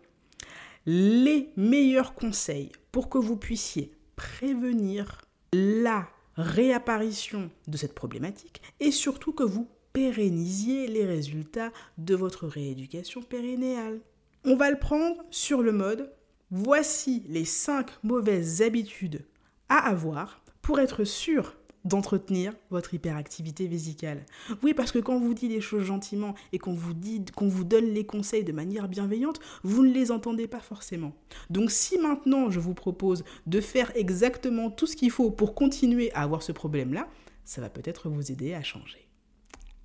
les 0.86 1.50
meilleurs 1.58 2.14
conseils 2.14 2.72
pour 2.92 3.10
que 3.10 3.18
vous 3.18 3.36
puissiez 3.36 3.92
prévenir 4.16 5.20
la 5.52 6.08
réapparition 6.36 7.50
de 7.68 7.76
cette 7.76 7.94
problématique 7.94 8.62
et 8.80 8.90
surtout 8.90 9.34
que 9.34 9.44
vous 9.44 9.68
pérennisiez 9.92 10.86
les 10.86 11.04
résultats 11.04 11.72
de 11.98 12.14
votre 12.14 12.46
rééducation 12.46 13.20
périnéale. 13.20 14.00
On 14.46 14.56
va 14.56 14.70
le 14.70 14.78
prendre 14.78 15.16
sur 15.30 15.60
le 15.60 15.72
mode 15.72 16.10
Voici 16.50 17.24
les 17.28 17.44
5 17.44 18.04
mauvaises 18.04 18.62
habitudes 18.62 19.24
à 19.68 19.88
avoir 19.88 20.42
pour 20.62 20.78
être 20.78 21.02
sûr 21.02 21.56
d'entretenir 21.84 22.52
votre 22.70 22.94
hyperactivité 22.94 23.66
vésicale. 23.66 24.24
Oui, 24.62 24.72
parce 24.72 24.92
que 24.92 25.00
quand 25.00 25.14
on 25.14 25.20
vous 25.20 25.34
dit 25.34 25.48
les 25.48 25.60
choses 25.60 25.84
gentiment 25.84 26.34
et 26.52 26.58
qu'on 26.58 26.72
vous 26.72 26.94
qu'on 27.34 27.48
vous 27.48 27.64
donne 27.64 27.86
les 27.86 28.06
conseils 28.06 28.44
de 28.44 28.52
manière 28.52 28.88
bienveillante, 28.88 29.40
vous 29.64 29.84
ne 29.84 29.92
les 29.92 30.12
entendez 30.12 30.46
pas 30.46 30.60
forcément. 30.60 31.14
Donc 31.50 31.70
si 31.72 31.98
maintenant 31.98 32.50
je 32.50 32.60
vous 32.60 32.74
propose 32.74 33.24
de 33.46 33.60
faire 33.60 33.90
exactement 33.96 34.70
tout 34.70 34.86
ce 34.86 34.96
qu'il 34.96 35.10
faut 35.10 35.32
pour 35.32 35.54
continuer 35.54 36.12
à 36.12 36.22
avoir 36.22 36.42
ce 36.42 36.52
problème-là, 36.52 37.08
ça 37.44 37.60
va 37.60 37.70
peut-être 37.70 38.08
vous 38.08 38.30
aider 38.30 38.54
à 38.54 38.62
changer. 38.62 39.08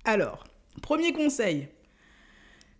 Alors, 0.04 0.44
premier 0.80 1.12
conseil, 1.12 1.68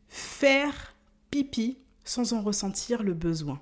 faire 0.08 0.94
pipi 1.30 1.78
sans 2.04 2.32
en 2.32 2.42
ressentir 2.42 3.02
le 3.02 3.14
besoin. 3.14 3.60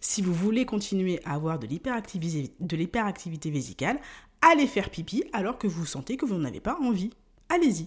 Si 0.00 0.22
vous 0.22 0.34
voulez 0.34 0.64
continuer 0.64 1.20
à 1.24 1.34
avoir 1.34 1.58
de 1.58 1.66
l'hyperactivité 1.66 3.50
vésicale, 3.50 4.00
allez 4.40 4.66
faire 4.66 4.90
pipi 4.90 5.24
alors 5.32 5.58
que 5.58 5.66
vous 5.66 5.86
sentez 5.86 6.16
que 6.16 6.26
vous 6.26 6.36
n'en 6.36 6.48
avez 6.48 6.60
pas 6.60 6.78
envie. 6.80 7.10
Allez-y. 7.48 7.86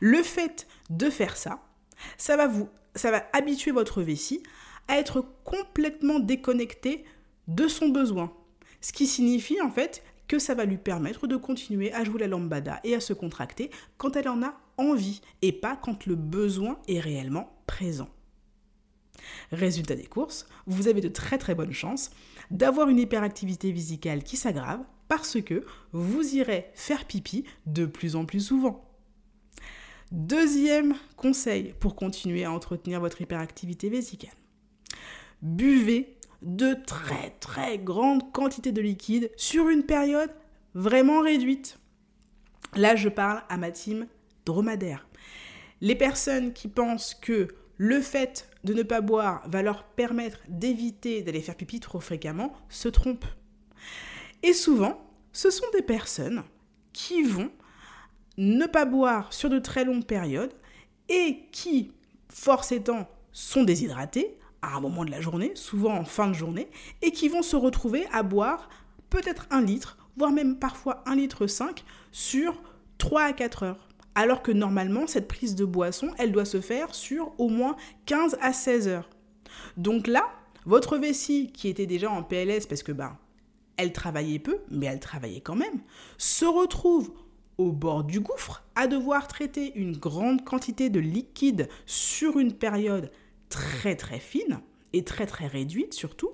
Le 0.00 0.22
fait 0.22 0.66
de 0.90 1.10
faire 1.10 1.36
ça, 1.36 1.60
ça 2.16 2.36
va 2.36 2.46
vous 2.46 2.68
ça 2.94 3.10
va 3.10 3.24
habituer 3.32 3.72
votre 3.72 4.02
vessie 4.02 4.42
à 4.88 4.98
être 4.98 5.24
complètement 5.44 6.20
déconnecté 6.20 7.04
de 7.48 7.66
son 7.66 7.88
besoin. 7.88 8.32
Ce 8.80 8.92
qui 8.92 9.06
signifie 9.06 9.60
en 9.60 9.70
fait 9.70 10.02
que 10.28 10.38
ça 10.38 10.54
va 10.54 10.64
lui 10.64 10.76
permettre 10.76 11.26
de 11.26 11.36
continuer 11.36 11.92
à 11.92 12.04
jouer 12.04 12.20
la 12.20 12.28
lambada 12.28 12.80
et 12.84 12.94
à 12.94 13.00
se 13.00 13.12
contracter 13.12 13.70
quand 13.98 14.16
elle 14.16 14.28
en 14.28 14.42
a 14.42 14.54
envie 14.76 15.20
et 15.42 15.52
pas 15.52 15.76
quand 15.76 16.06
le 16.06 16.14
besoin 16.14 16.78
est 16.88 17.00
réellement 17.00 17.52
présent. 17.66 18.08
Résultat 19.52 19.94
des 19.94 20.06
courses, 20.06 20.46
vous 20.66 20.88
avez 20.88 21.00
de 21.00 21.08
très 21.08 21.38
très 21.38 21.54
bonnes 21.54 21.72
chances 21.72 22.10
d'avoir 22.50 22.88
une 22.88 22.98
hyperactivité 22.98 23.72
vésicale 23.72 24.22
qui 24.22 24.36
s'aggrave 24.36 24.80
parce 25.08 25.40
que 25.40 25.64
vous 25.92 26.34
irez 26.34 26.70
faire 26.74 27.04
pipi 27.04 27.44
de 27.66 27.86
plus 27.86 28.16
en 28.16 28.24
plus 28.24 28.40
souvent. 28.40 28.88
Deuxième 30.12 30.94
conseil 31.16 31.74
pour 31.80 31.96
continuer 31.96 32.44
à 32.44 32.52
entretenir 32.52 33.00
votre 33.00 33.20
hyperactivité 33.20 33.88
vésicale. 33.88 34.34
Buvez 35.42 36.16
de 36.42 36.74
très 36.86 37.30
très 37.40 37.78
grandes 37.78 38.30
quantités 38.32 38.72
de 38.72 38.80
liquide 38.80 39.30
sur 39.36 39.68
une 39.68 39.84
période 39.84 40.30
vraiment 40.74 41.20
réduite. 41.20 41.78
Là, 42.76 42.96
je 42.96 43.08
parle 43.08 43.42
à 43.48 43.56
ma 43.56 43.70
team 43.70 44.06
dromadaire. 44.44 45.06
Les 45.80 45.94
personnes 45.94 46.52
qui 46.52 46.68
pensent 46.68 47.14
que 47.14 47.48
le 47.76 48.00
fait 48.00 48.48
de 48.64 48.74
ne 48.74 48.82
pas 48.82 49.00
boire 49.00 49.42
va 49.48 49.62
leur 49.62 49.84
permettre 49.84 50.38
d'éviter 50.48 51.22
d'aller 51.22 51.40
faire 51.40 51.56
pipi 51.56 51.80
trop 51.80 52.00
fréquemment 52.00 52.52
se 52.68 52.88
trompent. 52.88 53.26
Et 54.42 54.52
souvent, 54.52 55.10
ce 55.32 55.50
sont 55.50 55.66
des 55.72 55.82
personnes 55.82 56.42
qui 56.92 57.22
vont 57.22 57.50
ne 58.36 58.66
pas 58.66 58.84
boire 58.84 59.32
sur 59.32 59.50
de 59.50 59.58
très 59.58 59.84
longues 59.84 60.04
périodes 60.04 60.52
et 61.08 61.46
qui, 61.52 61.92
force 62.28 62.72
étant, 62.72 63.08
sont 63.32 63.64
déshydratées 63.64 64.38
à 64.62 64.76
un 64.76 64.80
moment 64.80 65.04
de 65.04 65.10
la 65.10 65.20
journée, 65.20 65.52
souvent 65.54 65.94
en 65.94 66.04
fin 66.04 66.28
de 66.28 66.32
journée, 66.32 66.68
et 67.02 67.10
qui 67.10 67.28
vont 67.28 67.42
se 67.42 67.56
retrouver 67.56 68.06
à 68.12 68.22
boire 68.22 68.68
peut-être 69.10 69.46
un 69.50 69.60
litre, 69.60 69.98
voire 70.16 70.32
même 70.32 70.58
parfois 70.58 71.02
un 71.06 71.16
litre 71.16 71.46
5 71.46 71.84
sur 72.12 72.62
3 72.98 73.22
à 73.22 73.32
4 73.32 73.62
heures 73.64 73.88
alors 74.14 74.42
que 74.42 74.52
normalement, 74.52 75.06
cette 75.06 75.28
prise 75.28 75.54
de 75.54 75.64
boisson, 75.64 76.10
elle 76.18 76.32
doit 76.32 76.44
se 76.44 76.60
faire 76.60 76.94
sur 76.94 77.32
au 77.38 77.48
moins 77.48 77.76
15 78.06 78.38
à 78.40 78.52
16 78.52 78.88
heures. 78.88 79.10
Donc 79.76 80.06
là, 80.06 80.30
votre 80.66 80.96
vessie, 80.96 81.50
qui 81.52 81.68
était 81.68 81.86
déjà 81.86 82.10
en 82.10 82.22
PLS 82.22 82.66
parce 82.66 82.82
que 82.82 82.92
ben, 82.92 83.16
elle 83.76 83.92
travaillait 83.92 84.38
peu, 84.38 84.58
mais 84.70 84.86
elle 84.86 85.00
travaillait 85.00 85.40
quand 85.40 85.56
même, 85.56 85.80
se 86.16 86.44
retrouve 86.44 87.12
au 87.58 87.72
bord 87.72 88.04
du 88.04 88.20
gouffre 88.20 88.64
à 88.74 88.86
devoir 88.86 89.28
traiter 89.28 89.72
une 89.76 89.96
grande 89.96 90.44
quantité 90.44 90.90
de 90.90 91.00
liquide 91.00 91.68
sur 91.86 92.38
une 92.38 92.52
période 92.52 93.10
très 93.48 93.94
très 93.94 94.18
fine 94.18 94.60
et 94.92 95.04
très 95.04 95.26
très 95.26 95.46
réduite 95.46 95.94
surtout. 95.94 96.30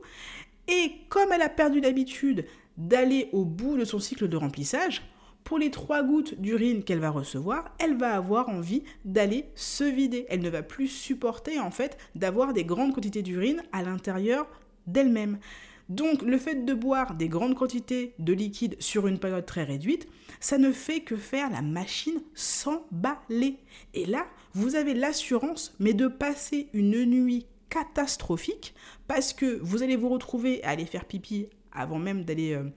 Et 0.69 0.93
comme 1.09 1.33
elle 1.33 1.43
a 1.43 1.49
perdu 1.49 1.81
l'habitude 1.81 2.47
d'aller 2.79 3.29
au 3.33 3.45
bout 3.45 3.77
de 3.77 3.85
son 3.85 3.99
cycle 3.99 4.29
de 4.29 4.37
remplissage, 4.37 5.03
pour 5.51 5.59
les 5.59 5.73
trois 5.73 6.05
gouttes 6.05 6.41
d'urine 6.41 6.85
qu'elle 6.85 7.01
va 7.01 7.11
recevoir, 7.11 7.75
elle 7.81 7.97
va 7.97 8.15
avoir 8.15 8.49
envie 8.51 8.85
d'aller 9.05 9.47
se 9.57 9.83
vider. 9.83 10.25
Elle 10.29 10.43
ne 10.43 10.49
va 10.49 10.63
plus 10.63 10.87
supporter 10.87 11.59
en 11.59 11.73
fait 11.73 11.99
d'avoir 12.15 12.53
des 12.53 12.63
grandes 12.63 12.95
quantités 12.95 13.23
d'urine 13.23 13.61
à 13.73 13.83
l'intérieur 13.83 14.47
d'elle-même. 14.87 15.41
Donc 15.89 16.23
le 16.23 16.39
fait 16.39 16.65
de 16.65 16.73
boire 16.73 17.17
des 17.17 17.29
grandes 17.29 17.57
quantités 17.57 18.15
de 18.21 18.33
liquide 18.33 18.77
sur 18.79 19.09
une 19.09 19.19
période 19.19 19.45
très 19.45 19.65
réduite, 19.65 20.07
ça 20.39 20.57
ne 20.57 20.71
fait 20.71 21.01
que 21.01 21.17
faire 21.17 21.51
la 21.51 21.63
machine 21.63 22.23
s'emballer. 22.33 23.57
Et 23.93 24.07
là, 24.07 24.29
vous 24.55 24.77
avez 24.77 24.95
l'assurance, 24.95 25.75
mais 25.81 25.95
de 25.95 26.07
passer 26.07 26.69
une 26.75 27.05
nuit 27.07 27.47
catastrophique 27.71 28.73
parce 29.09 29.33
que 29.33 29.59
vous 29.63 29.83
allez 29.83 29.97
vous 29.97 30.11
retrouver 30.11 30.63
à 30.63 30.69
aller 30.69 30.87
faire 30.87 31.07
pipi 31.07 31.49
avant 31.73 31.99
même 31.99 32.25
d'aller 32.25 32.53
euh, 32.53 32.71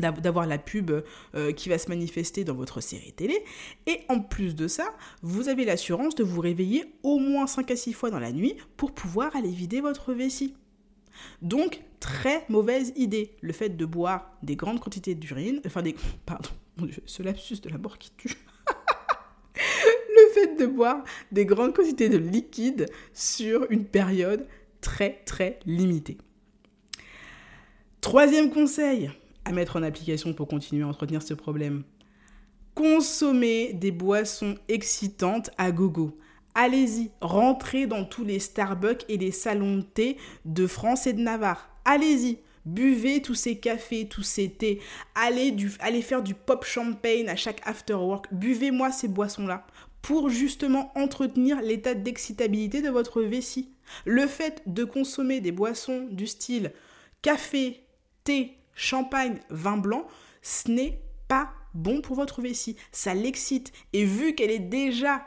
d'avoir 0.00 0.46
la 0.46 0.58
pub 0.58 0.90
euh, 1.34 1.52
qui 1.52 1.68
va 1.68 1.78
se 1.78 1.88
manifester 1.88 2.44
dans 2.44 2.54
votre 2.54 2.80
série 2.80 3.12
télé. 3.12 3.42
Et 3.86 4.00
en 4.08 4.20
plus 4.20 4.54
de 4.54 4.68
ça, 4.68 4.94
vous 5.22 5.48
avez 5.48 5.64
l'assurance 5.64 6.14
de 6.14 6.24
vous 6.24 6.40
réveiller 6.40 6.92
au 7.02 7.18
moins 7.18 7.46
5 7.46 7.70
à 7.70 7.76
6 7.76 7.92
fois 7.92 8.10
dans 8.10 8.18
la 8.18 8.32
nuit 8.32 8.56
pour 8.76 8.92
pouvoir 8.92 9.34
aller 9.36 9.50
vider 9.50 9.80
votre 9.80 10.12
vessie. 10.12 10.54
Donc, 11.42 11.82
très 11.98 12.44
mauvaise 12.48 12.92
idée, 12.96 13.36
le 13.40 13.52
fait 13.52 13.70
de 13.70 13.84
boire 13.84 14.36
des 14.42 14.56
grandes 14.56 14.80
quantités 14.80 15.14
d'urine, 15.14 15.60
enfin 15.66 15.82
des... 15.82 15.94
Pardon, 16.26 16.50
ce 17.04 17.22
lapsus 17.22 17.60
de 17.60 17.68
la 17.68 17.78
mort 17.78 17.98
qui 17.98 18.10
tue. 18.16 18.36
le 19.56 20.32
fait 20.32 20.56
de 20.56 20.66
boire 20.66 21.04
des 21.32 21.44
grandes 21.44 21.74
quantités 21.74 22.08
de 22.08 22.18
liquide 22.18 22.86
sur 23.12 23.66
une 23.70 23.84
période 23.84 24.46
très 24.80 25.22
très 25.24 25.58
limitée. 25.66 26.18
Troisième 28.00 28.50
conseil 28.50 29.10
mettre 29.52 29.76
en 29.76 29.82
application 29.82 30.32
pour 30.32 30.48
continuer 30.48 30.82
à 30.82 30.88
entretenir 30.88 31.22
ce 31.22 31.34
problème. 31.34 31.84
Consommer 32.74 33.72
des 33.72 33.90
boissons 33.90 34.54
excitantes 34.68 35.50
à 35.58 35.70
gogo. 35.72 36.18
Allez-y, 36.54 37.10
rentrez 37.20 37.86
dans 37.86 38.04
tous 38.04 38.24
les 38.24 38.38
Starbucks 38.38 39.04
et 39.08 39.16
les 39.16 39.30
salons 39.30 39.78
de 39.78 39.82
thé 39.82 40.16
de 40.44 40.66
France 40.66 41.06
et 41.06 41.12
de 41.12 41.20
Navarre. 41.20 41.70
Allez-y, 41.84 42.38
buvez 42.64 43.22
tous 43.22 43.34
ces 43.34 43.58
cafés, 43.58 44.08
tous 44.08 44.22
ces 44.22 44.50
thés. 44.50 44.80
Allez, 45.14 45.54
allez 45.80 46.02
faire 46.02 46.22
du 46.22 46.34
pop 46.34 46.64
champagne 46.64 47.28
à 47.28 47.36
chaque 47.36 47.62
after 47.64 47.94
work. 47.94 48.26
Buvez-moi 48.32 48.90
ces 48.90 49.08
boissons-là 49.08 49.66
pour 50.02 50.28
justement 50.30 50.92
entretenir 50.96 51.60
l'état 51.60 51.94
d'excitabilité 51.94 52.82
de 52.82 52.90
votre 52.90 53.22
vessie. 53.22 53.70
Le 54.04 54.26
fait 54.26 54.62
de 54.66 54.84
consommer 54.84 55.40
des 55.40 55.52
boissons 55.52 56.06
du 56.10 56.26
style 56.26 56.72
café, 57.22 57.84
thé, 58.24 58.56
champagne, 58.80 59.40
vin 59.50 59.76
blanc, 59.76 60.06
ce 60.42 60.70
n'est 60.70 61.00
pas 61.28 61.52
bon 61.74 62.00
pour 62.00 62.16
votre 62.16 62.40
vessie. 62.40 62.76
Ça 62.92 63.14
l'excite. 63.14 63.72
Et 63.92 64.04
vu 64.04 64.34
qu'elle 64.34 64.50
est 64.50 64.58
déjà 64.58 65.24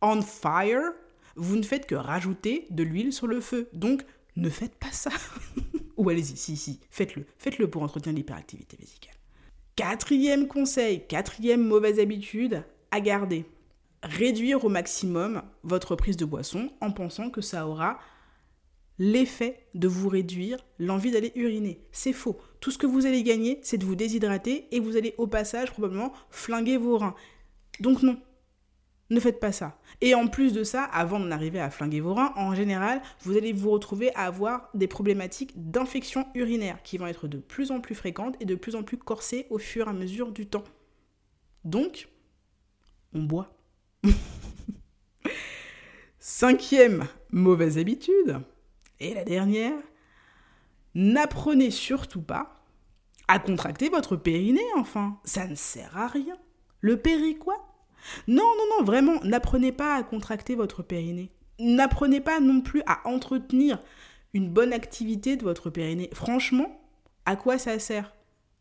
on 0.00 0.22
fire, 0.22 0.92
vous 1.34 1.56
ne 1.56 1.64
faites 1.64 1.86
que 1.86 1.96
rajouter 1.96 2.66
de 2.70 2.84
l'huile 2.84 3.12
sur 3.12 3.26
le 3.26 3.40
feu. 3.40 3.68
Donc, 3.72 4.04
ne 4.36 4.48
faites 4.48 4.76
pas 4.76 4.92
ça. 4.92 5.10
Ou 5.96 6.08
allez-y, 6.08 6.36
si, 6.36 6.56
si, 6.56 6.78
faites-le. 6.90 7.26
Faites-le 7.38 7.68
pour 7.68 7.82
entretenir 7.82 8.14
l'hyperactivité 8.14 8.76
vésicale. 8.76 9.14
Quatrième 9.74 10.46
conseil, 10.46 11.04
quatrième 11.06 11.64
mauvaise 11.64 11.98
habitude 11.98 12.62
à 12.92 13.00
garder. 13.00 13.44
Réduire 14.04 14.64
au 14.64 14.68
maximum 14.68 15.42
votre 15.64 15.96
prise 15.96 16.16
de 16.16 16.24
boisson 16.24 16.70
en 16.80 16.92
pensant 16.92 17.30
que 17.30 17.40
ça 17.40 17.66
aura 17.66 17.98
l'effet 18.98 19.66
de 19.74 19.88
vous 19.88 20.08
réduire 20.08 20.58
l'envie 20.78 21.10
d'aller 21.10 21.32
uriner. 21.34 21.80
C'est 21.92 22.12
faux. 22.12 22.38
Tout 22.60 22.70
ce 22.70 22.78
que 22.78 22.86
vous 22.86 23.06
allez 23.06 23.22
gagner, 23.22 23.60
c'est 23.62 23.78
de 23.78 23.84
vous 23.84 23.94
déshydrater 23.94 24.66
et 24.70 24.80
vous 24.80 24.96
allez 24.96 25.14
au 25.18 25.26
passage 25.26 25.70
probablement 25.70 26.12
flinguer 26.30 26.76
vos 26.76 26.98
reins. 26.98 27.14
Donc 27.80 28.02
non, 28.02 28.18
ne 29.10 29.20
faites 29.20 29.40
pas 29.40 29.52
ça. 29.52 29.78
Et 30.00 30.14
en 30.14 30.26
plus 30.26 30.52
de 30.52 30.64
ça, 30.64 30.84
avant 30.84 31.18
d'en 31.18 31.30
arriver 31.30 31.60
à 31.60 31.70
flinguer 31.70 32.00
vos 32.00 32.14
reins, 32.14 32.32
en 32.36 32.54
général, 32.54 33.00
vous 33.22 33.36
allez 33.36 33.52
vous 33.52 33.70
retrouver 33.70 34.14
à 34.14 34.26
avoir 34.26 34.68
des 34.74 34.86
problématiques 34.86 35.52
d'infection 35.70 36.26
urinaire 36.34 36.82
qui 36.82 36.98
vont 36.98 37.06
être 37.06 37.26
de 37.26 37.38
plus 37.38 37.70
en 37.70 37.80
plus 37.80 37.94
fréquentes 37.94 38.36
et 38.40 38.44
de 38.44 38.54
plus 38.54 38.74
en 38.74 38.82
plus 38.82 38.98
corsées 38.98 39.46
au 39.48 39.58
fur 39.58 39.86
et 39.86 39.90
à 39.90 39.94
mesure 39.94 40.30
du 40.32 40.46
temps. 40.46 40.64
Donc, 41.64 42.08
on 43.14 43.22
boit. 43.22 43.56
Cinquième 46.18 47.06
mauvaise 47.30 47.78
habitude, 47.78 48.40
et 49.00 49.14
la 49.14 49.24
dernière, 49.24 49.78
n'apprenez 50.94 51.70
surtout 51.70 52.22
pas 52.22 52.54
à 53.28 53.38
contracter 53.38 53.88
votre 53.88 54.16
périnée, 54.16 54.64
enfin. 54.76 55.18
Ça 55.24 55.46
ne 55.46 55.54
sert 55.54 55.96
à 55.96 56.06
rien. 56.06 56.36
Le 56.80 56.96
péri 56.96 57.36
quoi? 57.36 57.56
Non, 58.26 58.44
non, 58.56 58.78
non, 58.78 58.84
vraiment, 58.84 59.20
n'apprenez 59.24 59.72
pas 59.72 59.94
à 59.94 60.02
contracter 60.02 60.54
votre 60.54 60.82
périnée. 60.82 61.30
N'apprenez 61.58 62.20
pas 62.20 62.40
non 62.40 62.60
plus 62.60 62.82
à 62.86 63.06
entretenir 63.06 63.80
une 64.32 64.48
bonne 64.48 64.72
activité 64.72 65.36
de 65.36 65.42
votre 65.42 65.70
périnée. 65.70 66.10
Franchement, 66.12 66.80
à 67.26 67.36
quoi 67.36 67.58
ça 67.58 67.78
sert? 67.78 68.14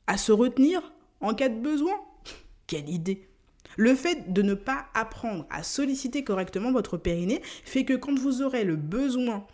À 0.07 0.17
se 0.17 0.31
retenir 0.31 0.93
en 1.21 1.33
cas 1.33 1.49
de 1.49 1.59
besoin? 1.59 1.95
Quelle 2.65 2.89
idée 2.89 3.27
le 3.75 3.95
fait 3.95 4.33
de 4.33 4.41
ne 4.41 4.53
pas 4.53 4.87
apprendre 4.93 5.45
à 5.49 5.61
solliciter 5.61 6.23
correctement 6.23 6.71
votre 6.71 6.97
périnée 6.97 7.41
fait 7.43 7.85
que 7.85 7.93
quand 7.93 8.17
vous 8.17 8.41
aurez 8.41 8.63
le 8.63 8.75
besoin 8.75 9.45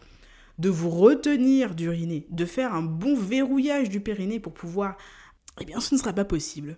de 0.58 0.70
vous 0.70 0.90
retenir 0.90 1.76
d'uriner, 1.76 2.28
de 2.30 2.46
faire 2.46 2.74
un 2.74 2.82
bon 2.82 3.16
verrouillage 3.16 3.90
du 3.90 4.00
périnée 4.00 4.40
pour 4.40 4.54
pouvoir, 4.54 4.98
eh 5.60 5.66
bien 5.66 5.80
ce 5.80 5.96
ne 5.96 6.00
sera 6.00 6.14
pas 6.14 6.26
possible. 6.26 6.78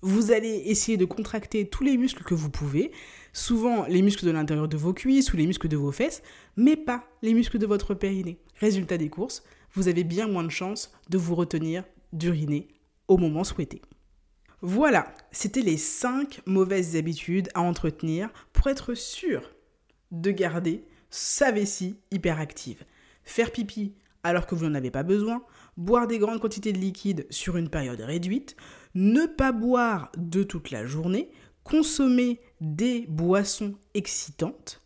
Vous 0.00 0.32
allez 0.32 0.62
essayer 0.66 0.96
de 0.96 1.04
contracter 1.04 1.68
tous 1.68 1.84
les 1.84 1.96
muscles 1.96 2.24
que 2.24 2.34
vous 2.34 2.50
pouvez, 2.50 2.90
souvent 3.32 3.86
les 3.86 4.02
muscles 4.02 4.26
de 4.26 4.32
l'intérieur 4.32 4.66
de 4.66 4.76
vos 4.76 4.92
cuisses 4.92 5.32
ou 5.32 5.36
les 5.36 5.46
muscles 5.46 5.68
de 5.68 5.76
vos 5.76 5.92
fesses, 5.92 6.22
mais 6.56 6.76
pas 6.76 7.04
les 7.22 7.34
muscles 7.34 7.58
de 7.58 7.66
votre 7.66 7.94
périnée. 7.94 8.40
Résultat 8.58 8.98
des 8.98 9.08
courses, 9.08 9.44
vous 9.74 9.86
avez 9.86 10.02
bien 10.02 10.26
moins 10.26 10.42
de 10.42 10.50
chances 10.50 10.92
de 11.08 11.18
vous 11.18 11.36
retenir 11.36 11.84
d'uriner 12.12 12.68
au 13.06 13.16
moment 13.16 13.44
souhaité. 13.44 13.80
Voilà, 14.60 15.14
c'était 15.30 15.62
les 15.62 15.76
5 15.76 16.42
mauvaises 16.46 16.96
habitudes 16.96 17.48
à 17.54 17.62
entretenir 17.62 18.28
pour 18.52 18.68
être 18.68 18.94
sûr 18.94 19.50
de 20.10 20.30
garder 20.30 20.84
sa 21.10 21.50
vessie 21.52 21.96
hyperactive 22.10 22.84
faire 23.24 23.52
pipi 23.52 23.94
alors 24.22 24.46
que 24.46 24.54
vous 24.54 24.66
n'en 24.66 24.74
avez 24.74 24.90
pas 24.90 25.02
besoin, 25.02 25.42
boire 25.76 26.06
des 26.06 26.18
grandes 26.18 26.40
quantités 26.40 26.72
de 26.72 26.78
liquide 26.78 27.26
sur 27.30 27.56
une 27.56 27.68
période 27.68 28.00
réduite, 28.00 28.56
ne 28.94 29.26
pas 29.26 29.52
boire 29.52 30.12
de 30.16 30.42
toute 30.42 30.70
la 30.70 30.86
journée, 30.86 31.30
consommer 31.64 32.40
des 32.60 33.06
boissons 33.08 33.74
excitantes 33.94 34.80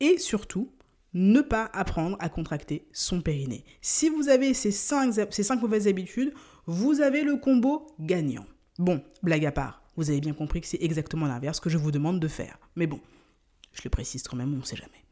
et 0.00 0.18
surtout 0.18 0.72
ne 1.14 1.40
pas 1.40 1.70
apprendre 1.72 2.16
à 2.20 2.28
contracter 2.28 2.86
son 2.92 3.20
périnée. 3.20 3.64
Si 3.80 4.08
vous 4.08 4.28
avez 4.28 4.54
ces 4.54 4.70
cinq, 4.70 5.14
ces 5.30 5.42
cinq 5.42 5.60
mauvaises 5.60 5.88
habitudes, 5.88 6.32
vous 6.66 7.00
avez 7.00 7.24
le 7.24 7.36
combo 7.36 7.86
gagnant. 7.98 8.46
Bon, 8.78 9.02
blague 9.22 9.46
à 9.46 9.52
part, 9.52 9.82
vous 9.96 10.10
avez 10.10 10.20
bien 10.20 10.34
compris 10.34 10.60
que 10.60 10.66
c'est 10.66 10.82
exactement 10.82 11.26
l'inverse 11.26 11.60
que 11.60 11.70
je 11.70 11.78
vous 11.78 11.90
demande 11.90 12.20
de 12.20 12.28
faire. 12.28 12.58
Mais 12.76 12.86
bon, 12.86 13.00
je 13.72 13.80
le 13.84 13.90
précise 13.90 14.22
quand 14.22 14.36
même, 14.36 14.54
on 14.54 14.58
ne 14.58 14.62
sait 14.62 14.76
jamais. 14.76 15.04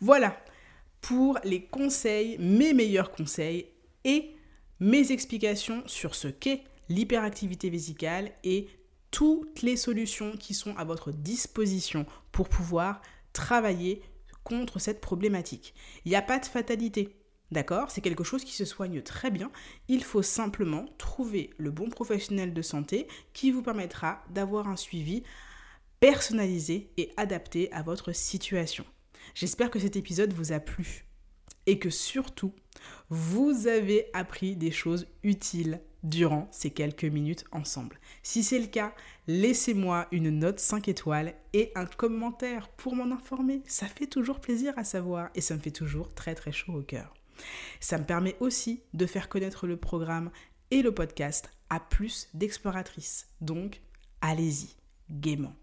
Voilà, 0.00 0.38
pour 1.00 1.38
les 1.44 1.62
conseils, 1.64 2.36
mes 2.38 2.74
meilleurs 2.74 3.10
conseils 3.10 3.66
et 4.04 4.34
mes 4.80 5.12
explications 5.12 5.82
sur 5.86 6.14
ce 6.14 6.28
qu'est 6.28 6.64
l'hyperactivité 6.88 7.70
vésicale 7.70 8.32
et 8.44 8.68
toutes 9.10 9.62
les 9.62 9.76
solutions 9.76 10.32
qui 10.36 10.54
sont 10.54 10.76
à 10.76 10.84
votre 10.84 11.12
disposition 11.12 12.06
pour 12.32 12.48
pouvoir 12.48 13.00
travailler 13.32 14.02
contre 14.44 14.78
cette 14.78 15.00
problématique. 15.00 15.74
Il 16.04 16.10
n'y 16.10 16.16
a 16.16 16.22
pas 16.22 16.38
de 16.38 16.46
fatalité. 16.46 17.14
D'accord? 17.50 17.90
C'est 17.90 18.02
quelque 18.02 18.24
chose 18.24 18.44
qui 18.44 18.52
se 18.52 18.66
soigne 18.66 19.00
très 19.00 19.30
bien. 19.30 19.50
Il 19.88 20.04
faut 20.04 20.22
simplement 20.22 20.84
trouver 20.98 21.50
le 21.56 21.70
bon 21.70 21.88
professionnel 21.88 22.52
de 22.52 22.62
santé 22.62 23.08
qui 23.32 23.50
vous 23.50 23.62
permettra 23.62 24.22
d'avoir 24.30 24.68
un 24.68 24.76
suivi 24.76 25.22
personnalisé 25.98 26.90
et 26.98 27.10
adapté 27.16 27.72
à 27.72 27.82
votre 27.82 28.12
situation. 28.12 28.84
J'espère 29.34 29.70
que 29.70 29.78
cet 29.78 29.96
épisode 29.96 30.32
vous 30.32 30.52
a 30.52 30.60
plu 30.60 31.04
et 31.66 31.78
que 31.78 31.90
surtout, 31.90 32.54
vous 33.10 33.66
avez 33.66 34.08
appris 34.12 34.56
des 34.56 34.70
choses 34.70 35.06
utiles 35.22 35.80
durant 36.02 36.48
ces 36.50 36.70
quelques 36.70 37.04
minutes 37.04 37.44
ensemble. 37.52 37.98
Si 38.22 38.42
c'est 38.42 38.58
le 38.58 38.66
cas, 38.66 38.94
laissez-moi 39.26 40.06
une 40.12 40.30
note 40.30 40.60
5 40.60 40.88
étoiles 40.88 41.34
et 41.52 41.72
un 41.74 41.86
commentaire 41.86 42.68
pour 42.68 42.94
m'en 42.94 43.12
informer. 43.12 43.62
Ça 43.66 43.86
fait 43.86 44.06
toujours 44.06 44.40
plaisir 44.40 44.72
à 44.76 44.84
savoir 44.84 45.30
et 45.34 45.40
ça 45.40 45.54
me 45.54 45.60
fait 45.60 45.70
toujours 45.70 46.14
très 46.14 46.34
très 46.34 46.52
chaud 46.52 46.74
au 46.74 46.82
cœur. 46.82 47.14
Ça 47.80 47.98
me 47.98 48.04
permet 48.04 48.36
aussi 48.40 48.82
de 48.94 49.06
faire 49.06 49.28
connaître 49.28 49.66
le 49.66 49.76
programme 49.76 50.30
et 50.70 50.82
le 50.82 50.92
podcast 50.92 51.50
à 51.70 51.80
plus 51.80 52.28
d'exploratrices. 52.34 53.28
Donc, 53.40 53.80
allez-y, 54.20 54.74
gaiement. 55.10 55.54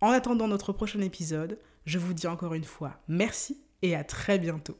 En 0.00 0.10
attendant 0.10 0.48
notre 0.48 0.72
prochain 0.72 1.00
épisode, 1.00 1.58
je 1.86 1.98
vous 1.98 2.12
dis 2.12 2.26
encore 2.26 2.54
une 2.54 2.64
fois 2.64 3.00
merci 3.08 3.62
et 3.80 3.94
à 3.94 4.04
très 4.04 4.38
bientôt. 4.38 4.78